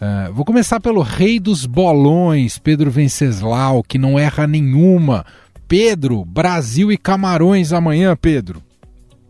Uh, 0.00 0.32
vou 0.32 0.44
começar 0.44 0.78
pelo 0.78 1.02
rei 1.02 1.40
dos 1.40 1.66
bolões, 1.66 2.56
Pedro 2.56 2.88
Venceslau, 2.88 3.82
que 3.82 3.98
não 3.98 4.16
erra 4.16 4.46
nenhuma. 4.46 5.26
Pedro, 5.68 6.24
Brasil 6.24 6.90
e 6.90 6.96
Camarões 6.96 7.74
amanhã, 7.74 8.16
Pedro. 8.16 8.62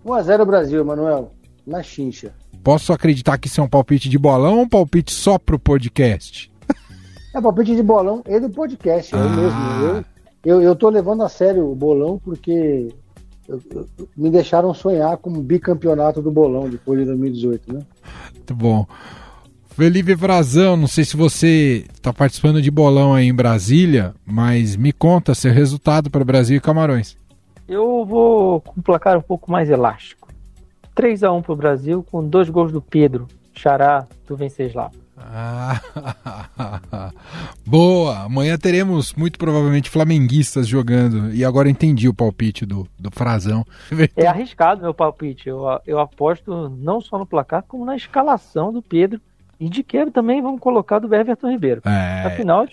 1x0 0.06 0.46
Brasil, 0.46 0.80
Emanuel. 0.80 1.32
na 1.66 1.82
chincha. 1.82 2.32
Posso 2.62 2.92
acreditar 2.92 3.36
que 3.38 3.48
isso 3.48 3.60
é 3.60 3.64
um 3.64 3.68
palpite 3.68 4.08
de 4.08 4.16
bolão 4.16 4.58
ou 4.58 4.62
um 4.62 4.68
palpite 4.68 5.12
só 5.12 5.36
pro 5.36 5.58
podcast? 5.58 6.50
É 7.34 7.42
palpite 7.42 7.76
de 7.76 7.82
bolão 7.82 8.22
e 8.26 8.40
do 8.40 8.48
podcast, 8.48 9.14
ah. 9.14 9.18
eu 9.18 9.30
mesmo. 9.30 9.60
Eu, 9.82 10.04
eu, 10.44 10.62
eu 10.62 10.74
tô 10.74 10.88
levando 10.88 11.22
a 11.22 11.28
sério 11.28 11.70
o 11.70 11.74
bolão 11.74 12.18
porque 12.18 12.88
eu, 13.46 13.60
eu, 13.70 13.86
me 14.16 14.30
deixaram 14.30 14.72
sonhar 14.72 15.18
com 15.18 15.28
um 15.28 15.42
bicampeonato 15.42 16.22
do 16.22 16.30
bolão 16.30 16.70
depois 16.70 16.98
de 16.98 17.04
2018, 17.04 17.72
né? 17.72 17.80
Muito 18.34 18.54
bom. 18.54 18.86
Felipe 19.78 20.16
Frazão, 20.16 20.76
não 20.76 20.88
sei 20.88 21.04
se 21.04 21.16
você 21.16 21.84
está 21.94 22.12
participando 22.12 22.60
de 22.60 22.68
bolão 22.68 23.14
aí 23.14 23.28
em 23.28 23.32
Brasília, 23.32 24.12
mas 24.26 24.74
me 24.74 24.92
conta 24.92 25.36
seu 25.36 25.52
resultado 25.52 26.10
para 26.10 26.24
Brasil 26.24 26.56
e 26.56 26.60
Camarões. 26.60 27.16
Eu 27.68 28.04
vou 28.04 28.60
com 28.60 28.80
um 28.80 28.82
placar 28.82 29.16
um 29.16 29.22
pouco 29.22 29.52
mais 29.52 29.70
elástico. 29.70 30.30
3 30.96 31.22
a 31.22 31.30
1 31.30 31.42
para 31.42 31.52
o 31.52 31.56
Brasil, 31.56 32.04
com 32.10 32.28
dois 32.28 32.50
gols 32.50 32.72
do 32.72 32.82
Pedro, 32.82 33.28
Xará, 33.54 34.04
do 34.26 34.36
Venceslau. 34.36 34.90
Ah, 35.16 35.80
boa! 37.64 38.24
Amanhã 38.24 38.58
teremos 38.58 39.14
muito 39.14 39.38
provavelmente 39.38 39.90
flamenguistas 39.90 40.66
jogando. 40.66 41.32
E 41.32 41.44
agora 41.44 41.70
entendi 41.70 42.08
o 42.08 42.14
palpite 42.14 42.66
do, 42.66 42.88
do 42.98 43.12
Frazão. 43.12 43.64
É 44.16 44.26
arriscado 44.26 44.82
meu 44.82 44.92
palpite. 44.92 45.48
Eu, 45.48 45.66
eu 45.86 46.00
aposto 46.00 46.68
não 46.68 47.00
só 47.00 47.16
no 47.16 47.24
placar, 47.24 47.62
como 47.62 47.84
na 47.84 47.94
escalação 47.94 48.72
do 48.72 48.82
Pedro. 48.82 49.20
E 49.60 49.68
de 49.68 49.82
quebra 49.82 50.12
também 50.12 50.40
vamos 50.40 50.60
colocar 50.60 51.00
do 51.00 51.12
Everton 51.12 51.50
Ribeiro. 51.50 51.82
É... 51.84 52.26
Afinal, 52.26 52.64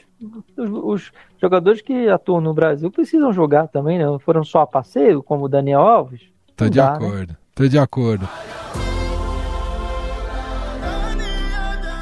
os, 0.55 0.69
os, 0.83 1.11
jogadores 1.41 1.81
que 1.81 2.07
atuam 2.09 2.39
no 2.39 2.53
Brasil 2.53 2.91
precisam 2.91 3.33
jogar 3.33 3.67
também, 3.67 3.97
né? 3.97 4.05
Foram 4.19 4.43
só 4.43 4.61
a 4.61 4.67
passeio, 4.67 5.23
como 5.23 5.45
o 5.45 5.49
Daniel 5.49 5.81
Alves. 5.81 6.21
Tô 6.55 6.69
de 6.69 6.77
dá, 6.77 6.91
né? 6.91 6.95
acordo. 6.97 7.31
Né? 7.31 7.38
Tô 7.55 7.67
de 7.67 7.79
acordo. 7.79 8.29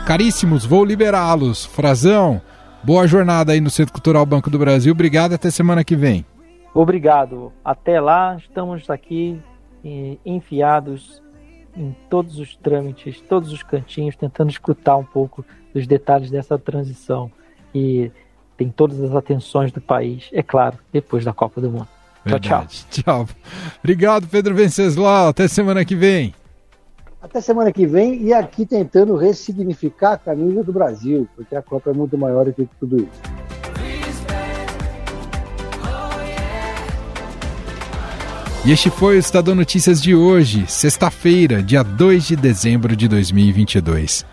Caríssimos, 0.06 0.66
vou 0.66 0.84
liberá-los. 0.84 1.66
Frazão, 1.66 2.42
boa 2.84 3.08
jornada 3.08 3.54
aí 3.54 3.62
no 3.62 3.70
Centro 3.70 3.94
Cultural 3.94 4.26
Banco 4.26 4.50
do 4.50 4.60
Brasil. 4.60 4.92
Obrigado, 4.92 5.32
até 5.32 5.50
semana 5.50 5.82
que 5.86 5.96
vem. 5.96 6.26
Obrigado. 6.74 7.54
Até 7.64 8.02
lá, 8.02 8.36
estamos 8.36 8.90
aqui 8.90 9.42
enfiados 10.26 11.23
em 11.76 11.96
todos 12.10 12.40
os 12.40 12.56
trâmites, 12.56 13.22
todos 13.22 13.52
os 13.52 13.64
cantinhos, 13.64 14.16
tentando 14.16 14.50
escutar 14.50 14.98
um 14.98 15.04
pouco 15.04 15.46
dos 15.74 15.88
detalhes 15.88 16.30
dessa 16.30 16.58
transição. 16.58 17.32
E 17.74 18.12
tem 18.56 18.70
todas 18.70 19.02
as 19.02 19.16
atenções 19.16 19.72
do 19.72 19.82
país, 19.82 20.30
é 20.32 20.44
claro, 20.44 20.78
depois 20.92 21.26
da 21.26 21.34
Copa 21.34 21.60
do 21.60 21.70
Mundo. 21.70 21.88
Verdade. 22.24 22.86
Tchau, 22.86 23.04
tchau. 23.04 23.26
Tchau. 23.26 23.36
Obrigado, 23.84 24.28
Pedro 24.28 24.56
Venceslau. 24.56 25.28
Até 25.28 25.48
semana 25.48 25.84
que 25.84 25.96
vem. 25.96 26.34
Até 27.22 27.40
semana 27.42 27.72
que 27.72 27.86
vem 27.86 28.22
e 28.22 28.34
aqui 28.34 28.66
tentando 28.66 29.16
ressignificar 29.16 30.14
a 30.14 30.18
camisa 30.18 30.64
do 30.64 30.74
Brasil, 30.74 31.28
porque 31.36 31.56
a 31.56 31.62
Copa 31.62 31.90
é 31.90 31.94
muito 31.94 32.18
maior 32.18 32.46
do 32.46 32.54
que 32.54 32.68
tudo 32.80 32.98
isso. 32.98 33.63
E 38.66 38.72
este 38.72 38.90
foi 38.90 39.18
o 39.18 39.20
Estadão 39.20 39.56
Notícias 39.56 40.02
de 40.02 40.16
hoje, 40.16 40.64
sexta-feira, 40.68 41.62
dia 41.62 41.84
2 41.84 42.28
de 42.28 42.38
dezembro 42.38 42.96
de 42.96 43.10
2022. 43.10 44.26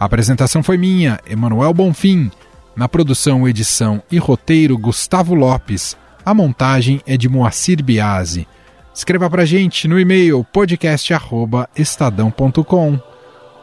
A 0.00 0.06
apresentação 0.06 0.62
foi 0.62 0.78
minha, 0.78 1.20
Emanuel 1.28 1.74
Bonfim. 1.74 2.30
Na 2.74 2.88
produção, 2.88 3.46
edição 3.46 4.02
e 4.10 4.16
roteiro, 4.16 4.78
Gustavo 4.78 5.34
Lopes. 5.34 5.98
A 6.24 6.32
montagem 6.32 7.02
é 7.06 7.18
de 7.18 7.28
Moacir 7.28 7.84
Biasi. 7.84 8.48
Escreva 8.94 9.28
pra 9.28 9.44
gente 9.44 9.86
no 9.86 10.00
e-mail 10.00 10.42
podcast@estadão.com. 10.50 12.98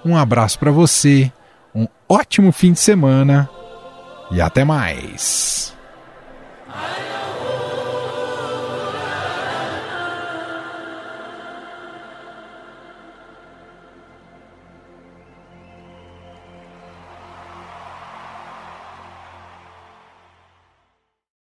Um 0.05 0.15
abraço 0.15 0.59
para 0.59 0.69
você, 0.69 1.32
um 1.74 1.88
ótimo 2.07 2.51
fim 2.51 2.74
de 2.74 2.80
semana 2.80 3.49
e 4.30 4.39
até 4.39 4.63
mais. 4.63 5.74